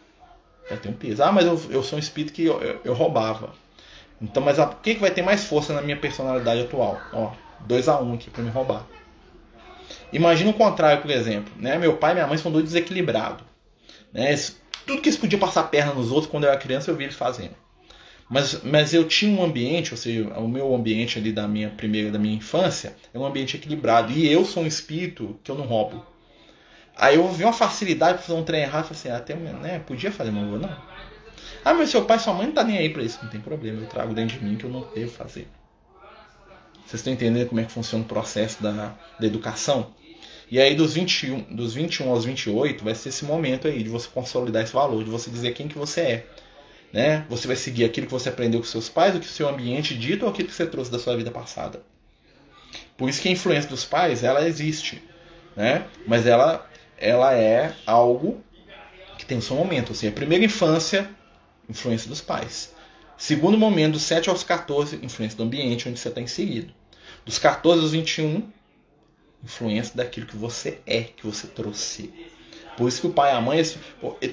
[0.69, 1.23] Já tem um peso.
[1.23, 3.53] Ah, mas eu, eu sou um espírito que eu, eu, eu roubava.
[4.21, 7.01] Então, mas o que, que vai ter mais força na minha personalidade atual?
[7.13, 7.33] Ó,
[7.67, 8.87] 2 a 1 um aqui para me roubar.
[10.13, 11.53] Imagina o contrário, por exemplo.
[11.57, 11.79] Né?
[11.79, 13.45] Meu pai e minha mãe são dois desequilibrados.
[14.13, 14.35] Né?
[14.87, 17.17] Tudo que eles podiam passar perna nos outros quando eu era criança, eu vi eles
[17.17, 17.55] fazendo.
[18.29, 22.11] Mas, mas eu tinha um ambiente, ou seja, o meu ambiente ali da minha primeira,
[22.11, 24.13] da minha infância, é um ambiente equilibrado.
[24.13, 26.05] E eu sou um espírito que eu não roubo.
[26.97, 30.11] Aí eu vi uma facilidade para fazer um trem errado, assim, ah, até, né, podia
[30.11, 30.77] fazer, mas não não.
[31.65, 33.19] Ah, mas seu pai e sua mãe não tá nem aí para isso.
[33.23, 35.47] Não tem problema, eu trago dentro de mim que eu não devo fazer.
[36.87, 39.93] Vocês estão entendendo como é que funciona o processo da, da educação?
[40.51, 44.07] E aí dos 21, dos 21 aos 28 vai ser esse momento aí de você
[44.09, 46.27] consolidar esse valor, de você dizer quem que você é.
[46.93, 47.25] Né?
[47.31, 49.97] Você vai seguir aquilo que você aprendeu com seus pais, o que o seu ambiente
[49.97, 51.83] dito ou aquilo que você trouxe da sua vida passada.
[52.99, 55.03] Por isso que a influência dos pais, ela existe,
[55.57, 55.87] né?
[56.07, 56.69] Mas ela,
[56.99, 58.43] ela é algo
[59.17, 59.93] que tem o seu momento.
[59.93, 61.09] Assim, a primeira infância,
[61.69, 62.75] influência dos pais.
[63.23, 66.75] Segundo momento, dos 7 aos 14, influência do ambiente onde você está inserido.
[67.25, 68.43] Dos 14 aos 21,
[69.45, 72.13] influência daquilo que você é, que você trouxe.
[72.77, 73.61] Por isso que o pai e a mãe.
[73.61, 73.79] Assim,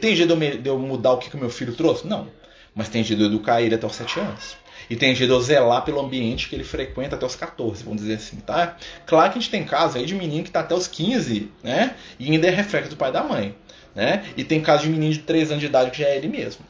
[0.01, 2.07] tem jeito de eu, mudar o que, o meu filho trouxe?
[2.07, 2.29] Não.
[2.73, 4.57] Mas tem jeito de educar ele até os 7 anos.
[4.89, 8.01] E tem jeito de eu zelar pelo ambiente que ele frequenta até os 14, vamos
[8.01, 8.75] dizer assim, tá?
[9.05, 11.95] Claro que a gente tem casos aí de menino que tá até os 15, né?
[12.17, 13.55] E ainda é reflexo do pai e da mãe,
[13.93, 14.25] né?
[14.35, 16.65] E tem casos de menino de 3 anos de idade que já é ele mesmo.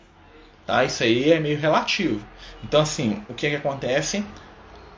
[0.69, 0.85] Tá?
[0.85, 2.23] Isso aí é meio relativo.
[2.63, 4.23] Então, assim, o que, é que acontece?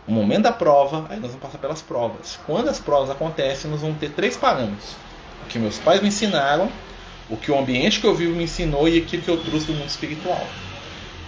[0.05, 2.37] O momento da prova, aí nós vamos passar pelas provas.
[2.45, 4.97] Quando as provas acontecem, nós vamos ter três parâmetros.
[5.45, 6.69] O que meus pais me ensinaram,
[7.29, 9.73] o que o ambiente que eu vivo me ensinou e aquilo que eu trouxe do
[9.73, 10.45] mundo espiritual.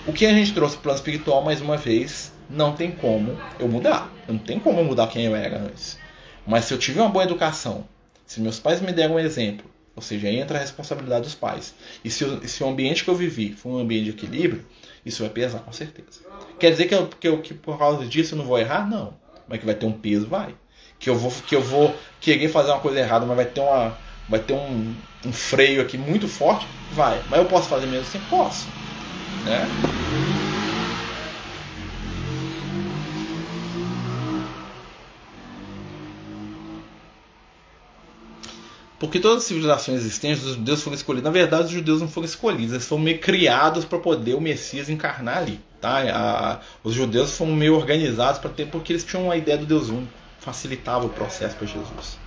[0.05, 3.37] O que a gente trouxe para o plano espiritual, mais uma vez, não tem como
[3.57, 4.11] eu mudar.
[4.27, 5.97] Não tem como eu mudar quem eu era antes.
[6.45, 7.85] Mas se eu tiver uma boa educação,
[8.25, 11.73] se meus pais me deram um exemplo, ou seja, entra a responsabilidade dos pais.
[12.03, 14.65] E se, o, se o ambiente que eu vivi for um ambiente de equilíbrio,
[15.05, 16.21] isso vai pesar com certeza.
[16.59, 18.89] Quer dizer que, eu, que, eu, que por causa disso eu não vou errar?
[18.89, 19.13] Não.
[19.47, 20.55] Mas que vai ter um peso, vai.
[20.97, 23.97] Que eu vou, que eu vou querer fazer uma coisa errada, mas vai ter, uma,
[24.29, 26.65] vai ter um, um freio aqui muito forte?
[26.93, 27.21] Vai.
[27.29, 28.21] Mas eu posso fazer mesmo assim?
[28.29, 28.67] Posso.
[29.45, 29.67] Né?
[39.03, 41.25] Porque todas as civilizações existentes, os judeus foram escolhidos.
[41.25, 44.87] Na verdade, os judeus não foram escolhidos, eles foram meio criados para poder o Messias
[44.87, 45.59] encarnar ali.
[45.81, 45.99] Tá?
[46.09, 49.89] A, os judeus foram meio organizados para ter, porque eles tinham uma ideia do Deus
[49.89, 50.07] único,
[50.39, 52.17] facilitava o processo para Jesus.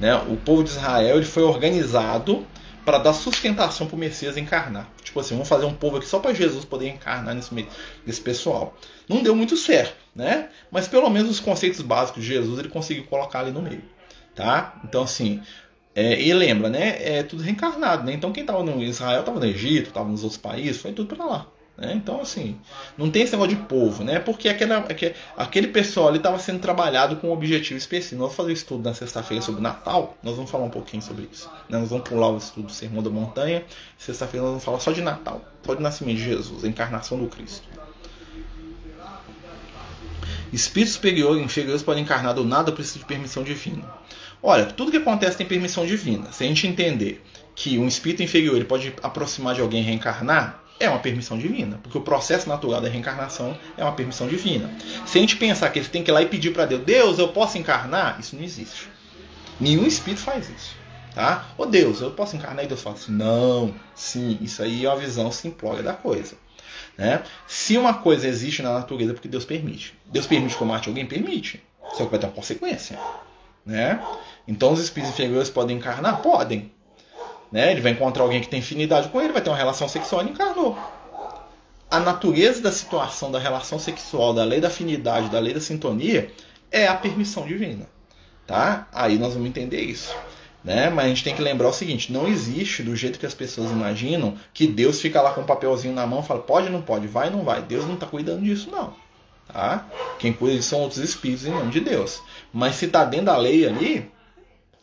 [0.00, 0.12] Né?
[0.28, 2.44] O povo de Israel ele foi organizado
[2.84, 4.88] para dar sustentação para o Messias encarnar.
[5.04, 7.54] Tipo assim, vamos fazer um povo aqui só para Jesus poder encarnar nesse,
[8.04, 8.76] nesse pessoal.
[9.08, 10.48] Não deu muito certo, né?
[10.68, 13.84] Mas pelo menos os conceitos básicos de Jesus ele conseguiu colocar ali no meio,
[14.34, 14.80] tá?
[14.84, 15.40] Então assim,
[15.94, 17.18] é, e lembra, né?
[17.18, 18.12] É tudo reencarnado, né?
[18.12, 21.24] Então quem estava no Israel estava no Egito, estava nos outros países, foi tudo para
[21.24, 21.46] lá.
[21.76, 21.92] Né?
[21.94, 22.56] Então, assim,
[22.96, 24.20] não tem esse negócio de povo, né?
[24.20, 24.86] Porque aquela,
[25.36, 28.16] aquele pessoal ali estava sendo trabalhado com um objetivo específico.
[28.16, 31.28] Nós vamos fazer um estudo na sexta-feira sobre Natal, nós vamos falar um pouquinho sobre
[31.30, 31.50] isso.
[31.68, 31.78] Né?
[31.78, 33.64] Nós vamos pular o estudo do Sermão da Montanha.
[33.98, 37.26] Sexta-feira nós vamos falar só de Natal, só de nascimento de Jesus, a encarnação do
[37.26, 37.66] Cristo.
[40.52, 43.84] Espíritos superiores e inferiores podem encarnar do nada ou precisam de permissão divina.
[44.42, 46.30] Olha, tudo que acontece tem permissão divina.
[46.30, 47.24] Se a gente entender
[47.54, 51.78] que um espírito inferior ele pode aproximar de alguém e reencarnar, é uma permissão divina,
[51.82, 54.70] porque o processo natural da reencarnação é uma permissão divina.
[55.06, 57.18] Se a gente pensar que eles têm que ir lá e pedir para Deus, Deus,
[57.18, 58.18] eu posso encarnar?
[58.18, 58.88] Isso não existe.
[59.60, 60.76] Nenhum espírito faz isso.
[61.14, 61.46] Tá?
[61.56, 62.64] Ô Deus, eu posso encarnar?
[62.64, 66.34] E Deus fala assim, não, sim, isso aí é uma visão simplória da coisa.
[66.96, 67.22] Né?
[67.46, 69.94] Se uma coisa existe na natureza, é porque Deus permite.
[70.06, 71.06] Deus permite que eu mate alguém?
[71.06, 71.62] Permite.
[71.94, 72.98] Só que vai ter uma consequência.
[73.64, 74.00] Né?
[74.46, 76.22] Então os espíritos inferiores podem encarnar?
[76.22, 76.70] Podem.
[77.50, 77.72] Né?
[77.72, 80.30] Ele vai encontrar alguém que tem afinidade com ele, vai ter uma relação sexual e
[80.30, 80.78] encarnou.
[81.90, 86.30] A natureza da situação da relação sexual, da lei da afinidade, da lei da sintonia,
[86.70, 87.86] é a permissão divina.
[88.46, 88.88] Tá?
[88.92, 90.14] Aí nós vamos entender isso.
[90.64, 90.88] Né?
[90.88, 93.70] Mas a gente tem que lembrar o seguinte: não existe, do jeito que as pessoas
[93.70, 96.82] imaginam, que Deus fica lá com um papelzinho na mão e fala pode ou não
[96.82, 97.60] pode, vai ou não vai.
[97.62, 98.94] Deus não está cuidando disso, não.
[99.52, 99.86] Tá?
[100.18, 102.22] Quem cuida disso são outros espíritos em nome de Deus.
[102.52, 104.10] Mas se está dentro da lei ali,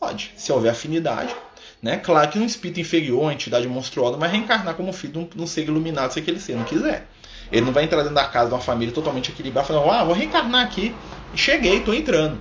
[0.02, 1.32] Pode, se houver afinidade.
[1.80, 1.96] Né?
[1.98, 5.42] Claro que um espírito inferior, uma entidade monstruosa, vai reencarnar como filho de um, de
[5.44, 7.06] um ser iluminado, se que ele ser, não quiser.
[7.52, 10.16] Ele não vai entrar dentro da casa de uma família totalmente equilibrada, falando, ah, vou
[10.16, 10.96] reencarnar aqui.
[11.36, 12.40] Cheguei, estou entrando.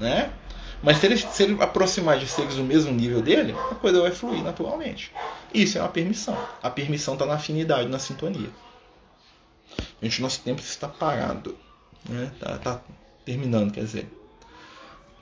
[0.00, 0.30] Né?
[0.82, 4.10] Mas se ele, se ele aproximar de seres do mesmo nível dele, a coisa vai
[4.10, 5.12] fluir naturalmente.
[5.54, 6.36] Isso é uma permissão.
[6.62, 8.50] A permissão está na afinidade, na sintonia.
[10.02, 11.56] Gente, nosso tempo está parado.
[12.08, 12.32] Né?
[12.40, 12.80] Tá, tá
[13.24, 14.08] terminando, quer dizer.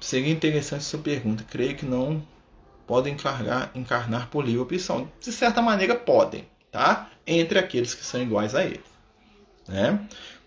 [0.01, 1.45] Seria interessante sua pergunta.
[1.49, 2.23] Creio que não
[2.87, 5.13] podem encarnar, encarnar por livre opção.
[5.21, 7.11] De certa maneira, podem, tá?
[7.27, 8.83] Entre aqueles que são iguais a ele.
[9.69, 10.01] Né?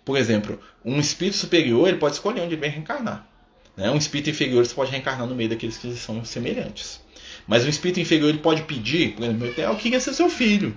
[0.04, 3.28] Por exemplo, um espírito superior ele pode escolher onde ele vai reencarnar.
[3.76, 3.90] Né?
[3.90, 7.02] Um espírito inferior você pode reencarnar no meio daqueles que são semelhantes.
[7.48, 10.76] Mas um espírito inferior ele pode pedir, por exemplo, eu queria ser seu filho.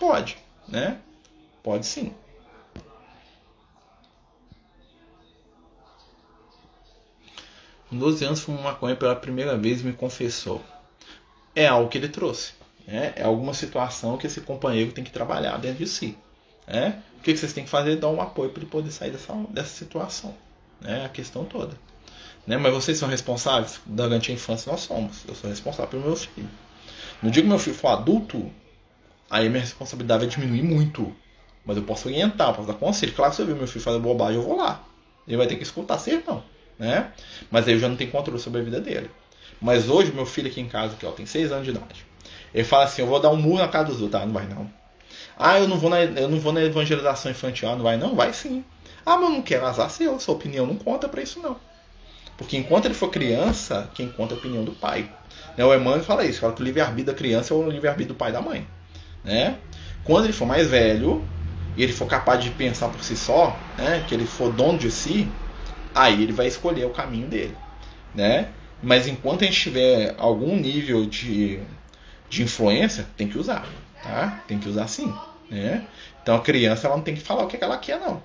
[0.00, 0.36] Pode,
[0.66, 0.98] né?
[1.62, 2.12] Pode sim.
[7.88, 10.64] Com 12 anos fumou maconha pela primeira vez e me confessou.
[11.54, 12.54] É algo que ele trouxe.
[12.86, 13.12] Né?
[13.14, 16.16] É alguma situação que esse companheiro tem que trabalhar dentro de si.
[16.66, 17.02] Né?
[17.18, 17.96] O que vocês têm que fazer?
[17.96, 20.34] Dar um apoio para ele poder sair dessa, dessa situação.
[20.82, 21.04] Né?
[21.04, 21.76] A questão toda.
[22.46, 22.56] Né?
[22.56, 23.80] Mas vocês são responsáveis?
[23.86, 25.24] Durante a infância nós somos.
[25.26, 26.48] Eu sou responsável pelo meu filho.
[27.22, 28.50] No dia que meu filho for adulto,
[29.30, 31.14] aí minha responsabilidade vai diminuir muito.
[31.64, 33.12] Mas eu posso orientar, posso dar conselho.
[33.12, 34.84] Claro, se eu ver meu filho fazer bobagem, eu vou lá.
[35.26, 36.42] Ele vai ter que escutar ser não
[36.82, 37.12] né?
[37.50, 39.10] Mas aí eu já não tenho controle sobre a vida dele.
[39.60, 42.04] Mas hoje, meu filho aqui em casa, que ó, tem 6 anos de idade,
[42.52, 44.20] ele fala assim: eu vou dar um murro na casa dos outros.
[44.20, 44.68] Ah, não vai não.
[45.38, 47.68] Ah, eu não vou na, eu não vou na evangelização infantil.
[47.68, 48.14] Ah, não vai não?
[48.14, 48.64] Vai sim.
[49.04, 50.18] Ah, mas eu não quero azar seu.
[50.18, 51.56] Sua opinião não conta para isso não.
[52.36, 55.10] Porque enquanto ele for criança, quem conta é a opinião do pai.
[55.56, 55.64] Né?
[55.64, 58.30] O Emmanuel fala isso, fala que o livre-arbítrio da criança é o livre-arbítrio do pai
[58.30, 58.66] e da mãe.
[59.22, 59.58] Né?
[60.04, 61.24] Quando ele for mais velho,
[61.76, 64.90] e ele for capaz de pensar por si só, né, que ele for dono de
[64.90, 65.28] si,
[65.94, 67.56] aí ele vai escolher o caminho dele,
[68.14, 68.48] né?
[68.82, 71.60] Mas enquanto a gente tiver algum nível de,
[72.28, 73.66] de influência, tem que usar,
[74.02, 74.42] tá?
[74.46, 75.14] Tem que usar sim,
[75.50, 75.86] né?
[76.22, 78.22] Então a criança ela não tem que falar o que ela quer, não.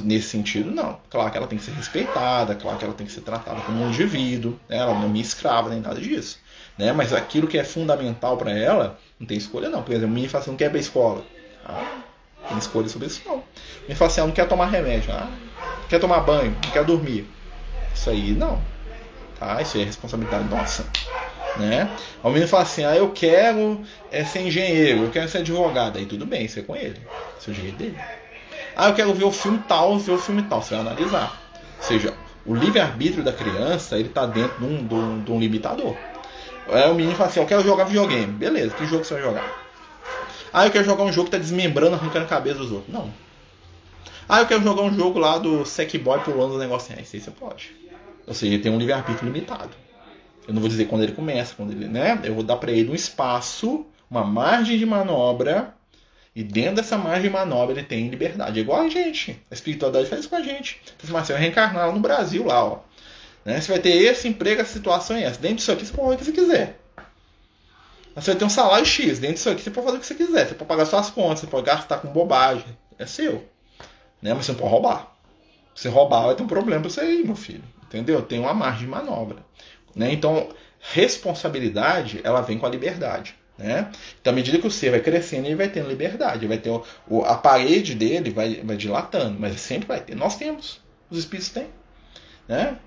[0.00, 0.98] Nesse sentido, não.
[1.10, 3.82] Claro que ela tem que ser respeitada, claro que ela tem que ser tratada como
[3.82, 4.78] um indivíduo, né?
[4.78, 6.38] ela não é minha escrava nem nada disso.
[6.78, 6.92] Né?
[6.92, 9.82] Mas aquilo que é fundamental para ela, não tem escolha não.
[9.82, 11.24] Por exemplo, menino fala assim, não quer ir pra escola.
[11.64, 12.02] Ah,
[12.48, 13.42] tem escolha sobre isso não.
[13.82, 15.12] Menino fala assim, não quer tomar remédio.
[15.12, 15.30] Ah,
[15.88, 17.26] quer tomar banho, não quer dormir.
[17.94, 18.60] Isso aí não.
[19.38, 19.60] Tá?
[19.60, 20.86] Isso aí é responsabilidade nossa.
[21.58, 21.90] Né?
[22.22, 25.98] O menino fala assim, ah, eu quero é, ser engenheiro, eu quero ser advogado.
[25.98, 27.00] Aí tudo bem, isso é com ele.
[27.38, 27.98] Isso é o jeito dele.
[28.76, 30.62] Ah, eu quero ver o filme tal, ver o filme tal.
[30.62, 31.40] Você vai analisar.
[31.78, 32.14] Ou seja,
[32.44, 35.96] o livre-arbítrio da criança, ele está dentro de um, de, um, de um, limitador.
[36.68, 38.32] Aí o menino fala assim, eu quero jogar videogame.
[38.32, 39.62] Beleza, que jogo você vai jogar?
[40.52, 42.92] Ah, eu quero jogar um jogo que está desmembrando, arrancando a cabeça dos outros.
[42.92, 43.10] Não.
[44.28, 46.94] Ah, eu quero jogar um jogo lá do Sackboy pulando o negócio.
[46.96, 47.74] Ah, isso aí você pode.
[48.26, 49.70] Ou seja, ele tem um livre-arbítrio limitado.
[50.46, 52.20] Eu não vou dizer quando ele começa, quando ele, né?
[52.24, 55.74] Eu vou dar para ele um espaço, uma margem de manobra
[56.34, 58.58] e dentro dessa margem de manobra ele tem liberdade.
[58.58, 59.38] É igual a gente.
[59.50, 60.80] A espiritualidade faz isso com a gente.
[60.96, 62.78] Então, Marcelo, reencarnar lá no Brasil, lá, ó.
[63.44, 63.60] Né?
[63.60, 65.38] Você vai ter esse emprego, essa situação e essa.
[65.38, 66.78] Dentro disso aqui você pode fazer o que você quiser.
[68.14, 69.18] Você vai ter um salário X.
[69.18, 70.48] Dentro disso aqui você pode fazer o que você quiser.
[70.48, 72.64] Você pode pagar suas contas, você pode gastar com bobagem.
[72.98, 73.46] É seu.
[74.20, 74.32] Né?
[74.32, 75.16] Mas você não pode roubar.
[75.74, 77.64] Se roubar, vai ter um problema pra você aí, meu filho.
[77.84, 78.22] Entendeu?
[78.22, 79.44] Tem uma margem de manobra.
[79.94, 80.12] Né?
[80.12, 80.48] Então,
[80.80, 83.34] responsabilidade, ela vem com a liberdade.
[83.58, 83.90] Né?
[84.20, 86.84] Então, à medida que o ser vai crescendo, ele vai tendo liberdade, vai ter o,
[87.06, 90.14] o, a parede dele vai, vai dilatando, mas sempre vai ter.
[90.14, 90.80] Nós temos,
[91.10, 91.68] os espíritos têm.
[92.48, 92.78] Né?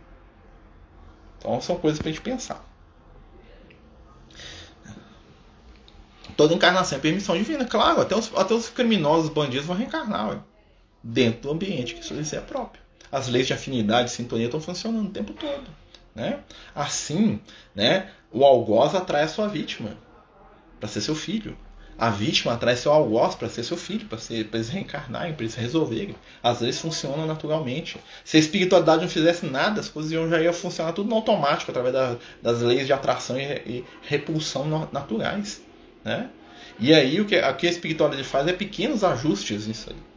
[1.38, 2.66] Então, são coisas para a gente pensar.
[6.36, 8.02] Toda encarnação é permissão divina, claro.
[8.02, 10.40] Até os, até os criminosos, os bandidos vão reencarnar ué,
[11.02, 12.84] dentro do ambiente que isso é próprio.
[13.10, 15.64] As leis de afinidade, de sintonia estão funcionando o tempo todo.
[16.14, 16.40] Né?
[16.74, 17.40] Assim,
[17.74, 19.96] né, o algoz atrai a sua vítima
[20.80, 21.58] para ser seu filho.
[21.98, 26.16] A vítima atrai seu algoz para ser seu filho, para eles reencarnarem, para eles resolverem.
[26.44, 27.98] Às vezes funciona naturalmente.
[28.24, 31.94] Se a espiritualidade não fizesse nada, as coisas já iam funcionar tudo no automático, através
[31.94, 35.62] da, das leis de atração e, e repulsão naturais.
[36.04, 36.30] Né?
[36.78, 40.15] E aí o que, o que a espiritualidade faz é pequenos ajustes nisso aí.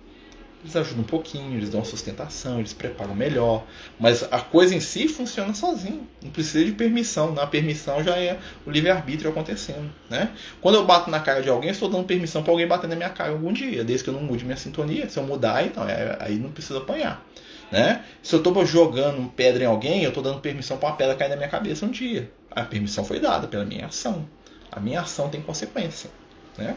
[0.61, 3.65] Eles ajudam um pouquinho, eles dão sustentação, eles preparam melhor.
[3.99, 6.07] Mas a coisa em si funciona sozinho.
[6.21, 7.33] Não precisa de permissão.
[7.33, 9.89] Na permissão já é o livre-arbítrio acontecendo.
[10.11, 10.33] Né?
[10.61, 13.09] Quando eu bato na cara de alguém, estou dando permissão para alguém bater na minha
[13.09, 13.85] cara algum dia.
[13.85, 15.09] Desde que eu não mude minha sintonia.
[15.09, 17.25] Se eu mudar, então, é, aí não precisa apanhar.
[17.71, 18.05] Né?
[18.21, 21.29] Se eu estou jogando pedra em alguém, eu estou dando permissão para uma pedra cair
[21.29, 22.33] na minha cabeça um dia.
[22.51, 24.29] A permissão foi dada pela minha ação.
[24.73, 26.11] A minha ação tem consequência.
[26.57, 26.75] Né?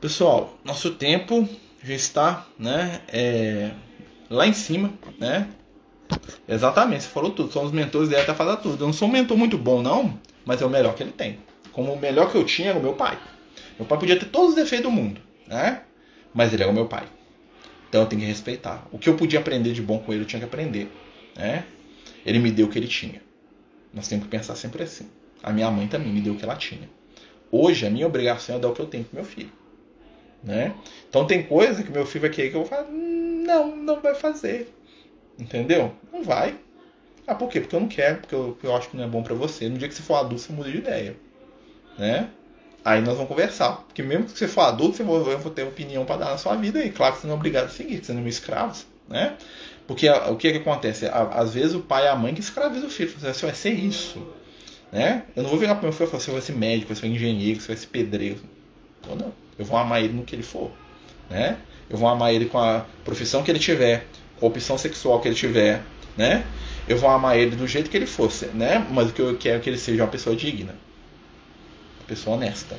[0.00, 1.48] Pessoal, nosso tempo
[1.86, 3.70] já está né, é,
[4.28, 5.48] lá em cima, né?
[6.48, 7.52] Exatamente, você falou tudo.
[7.52, 8.82] São os mentores dele até fazer tudo.
[8.82, 11.38] Eu não sou um mentor muito bom, não, mas é o melhor que ele tem.
[11.72, 13.18] Como o melhor que eu tinha era o meu pai.
[13.78, 15.82] Meu pai podia ter todos os defeitos do mundo, né?
[16.34, 17.06] Mas ele é o meu pai.
[17.88, 18.86] Então eu tenho que respeitar.
[18.90, 20.90] O que eu podia aprender de bom com ele, eu tinha que aprender,
[21.36, 21.64] né?
[22.24, 23.22] Ele me deu o que ele tinha.
[23.94, 25.08] Nós temos que pensar sempre assim.
[25.42, 26.88] A minha mãe também me deu o que ela tinha.
[27.50, 29.52] Hoje, a minha obrigação é dar o que eu tenho pro meu filho.
[30.46, 30.72] Né?
[31.08, 34.14] Então tem coisa que meu filho vai querer que eu vou falar, não, não vai
[34.14, 34.72] fazer.
[35.36, 35.92] Entendeu?
[36.12, 36.56] Não vai.
[37.26, 37.60] Ah, por quê?
[37.60, 39.68] Porque eu não quero, porque eu, eu acho que não é bom para você.
[39.68, 41.16] No dia que você for adulto, você muda de ideia.
[41.98, 42.30] Né?
[42.84, 43.78] Aí nós vamos conversar.
[43.88, 46.82] Porque mesmo que você for adulto, você vai, ter opinião para dar na sua vida.
[46.84, 48.84] E claro que você não é obrigado a seguir, você não é escravo.
[49.08, 49.36] Né?
[49.88, 51.06] Porque o que, que acontece?
[51.06, 53.10] Às vezes o pai e a mãe que escraviza o filho.
[53.10, 54.24] Você assim, vai ser isso.
[54.92, 55.24] Né?
[55.34, 57.10] Eu não vou virar para meu filho e falar, você vai ser médico, você vai
[57.10, 58.38] ser engenheiro, você vai ser pedreiro.
[59.00, 59.45] Então não.
[59.58, 60.70] Eu vou amar ele no que ele for.
[61.30, 61.56] Né?
[61.88, 64.06] Eu vou amar ele com a profissão que ele tiver,
[64.38, 65.82] com a opção sexual que ele tiver.
[66.16, 66.44] Né?
[66.88, 68.46] Eu vou amar ele do jeito que ele fosse.
[68.46, 68.86] Né?
[68.90, 70.74] Mas o que eu quero é que ele seja uma pessoa digna.
[72.00, 72.78] Uma pessoa honesta.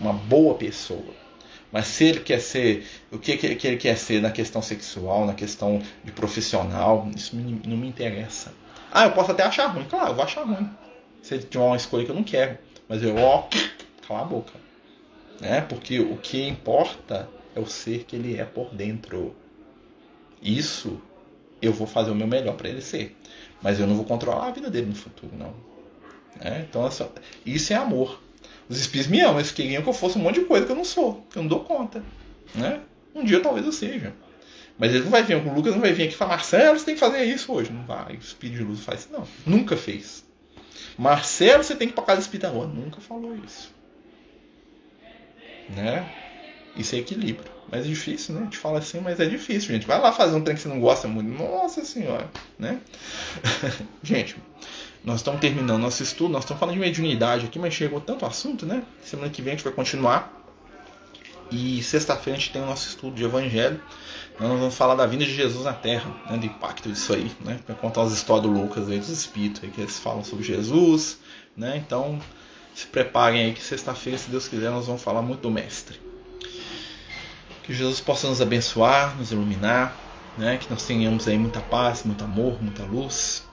[0.00, 1.24] Uma boa pessoa.
[1.70, 5.34] Mas se ele quer ser, o que, que ele quer ser na questão sexual, na
[5.34, 8.52] questão de profissional, isso não me interessa.
[8.92, 10.70] Ah, eu posso até achar ruim, claro, eu vou achar ruim.
[11.20, 12.58] Se ele tiver uma escolha que eu não quero.
[12.88, 13.48] Mas eu, ó,
[14.06, 14.63] cala a boca
[15.40, 15.60] né?
[15.60, 19.34] Porque o que importa é o ser que ele é por dentro.
[20.42, 21.00] Isso
[21.62, 23.16] eu vou fazer o meu melhor para ele ser,
[23.62, 25.54] mas eu não vou controlar a vida dele no futuro, não.
[26.40, 26.66] Né?
[26.68, 26.88] Então
[27.46, 28.20] isso é amor.
[28.68, 30.76] Os espíritos me amam, eles queriam que eu fosse um monte de coisa que eu
[30.76, 32.02] não sou, que eu não dou conta,
[32.54, 32.80] né?
[33.14, 34.12] Um dia talvez eu seja.
[34.78, 36.84] Mas ele não vai vir, o Lucas não vai vir aqui e falar, Marcelo, você
[36.84, 37.72] tem que fazer isso hoje.
[37.72, 39.26] Não vai, o Espírito de Luz faz isso, não.
[39.46, 40.24] Nunca fez.
[40.98, 42.66] Marcelo, você tem que ir para casa espírita agora.
[42.66, 43.73] Nunca falou isso
[45.68, 46.08] né?
[46.76, 47.52] Isso é equilíbrio.
[47.70, 48.42] Mas é difícil, né?
[48.42, 49.86] A gente fala assim, mas é difícil, gente.
[49.86, 51.30] Vai lá fazer um trem que você não gosta muito.
[51.30, 52.80] Nossa senhora, né?
[54.02, 54.36] gente,
[55.04, 58.66] nós estamos terminando nosso estudo, nós estamos falando de mediunidade aqui, mas chegou tanto assunto,
[58.66, 58.82] né?
[59.02, 60.42] Semana que vem a gente vai continuar.
[61.50, 63.80] E sexta-feira a gente tem o nosso estudo de Evangelho.
[64.40, 67.60] Nós vamos falar da vinda de Jesus na Terra, né, do impacto disso aí, né?
[67.64, 71.18] Para contar as histórias loucas aí dos espíritos aí, que eles falam sobre Jesus,
[71.56, 71.76] né?
[71.76, 72.18] Então
[72.74, 76.00] se preparem aí que sexta-feira, se Deus quiser, nós vamos falar muito do Mestre.
[77.62, 79.96] Que Jesus possa nos abençoar, nos iluminar,
[80.36, 80.58] né?
[80.58, 83.44] Que nós tenhamos aí muita paz, muito amor, muita luz,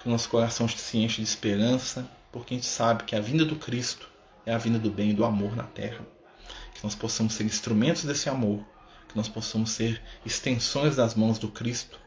[0.00, 3.44] que o nosso coração se enche de esperança, porque a gente sabe que a vinda
[3.44, 4.08] do Cristo
[4.46, 6.06] é a vinda do bem e do amor na Terra.
[6.72, 8.64] Que nós possamos ser instrumentos desse amor,
[9.08, 11.98] que nós possamos ser extensões das mãos do Cristo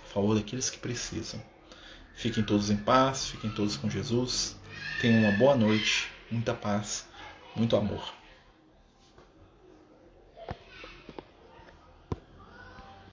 [0.00, 1.42] a favor daqueles que precisam.
[2.14, 4.56] Fiquem todos em paz, fiquem todos com Jesus.
[5.00, 7.08] Tenham uma boa noite muita paz,
[7.54, 8.19] muito amor.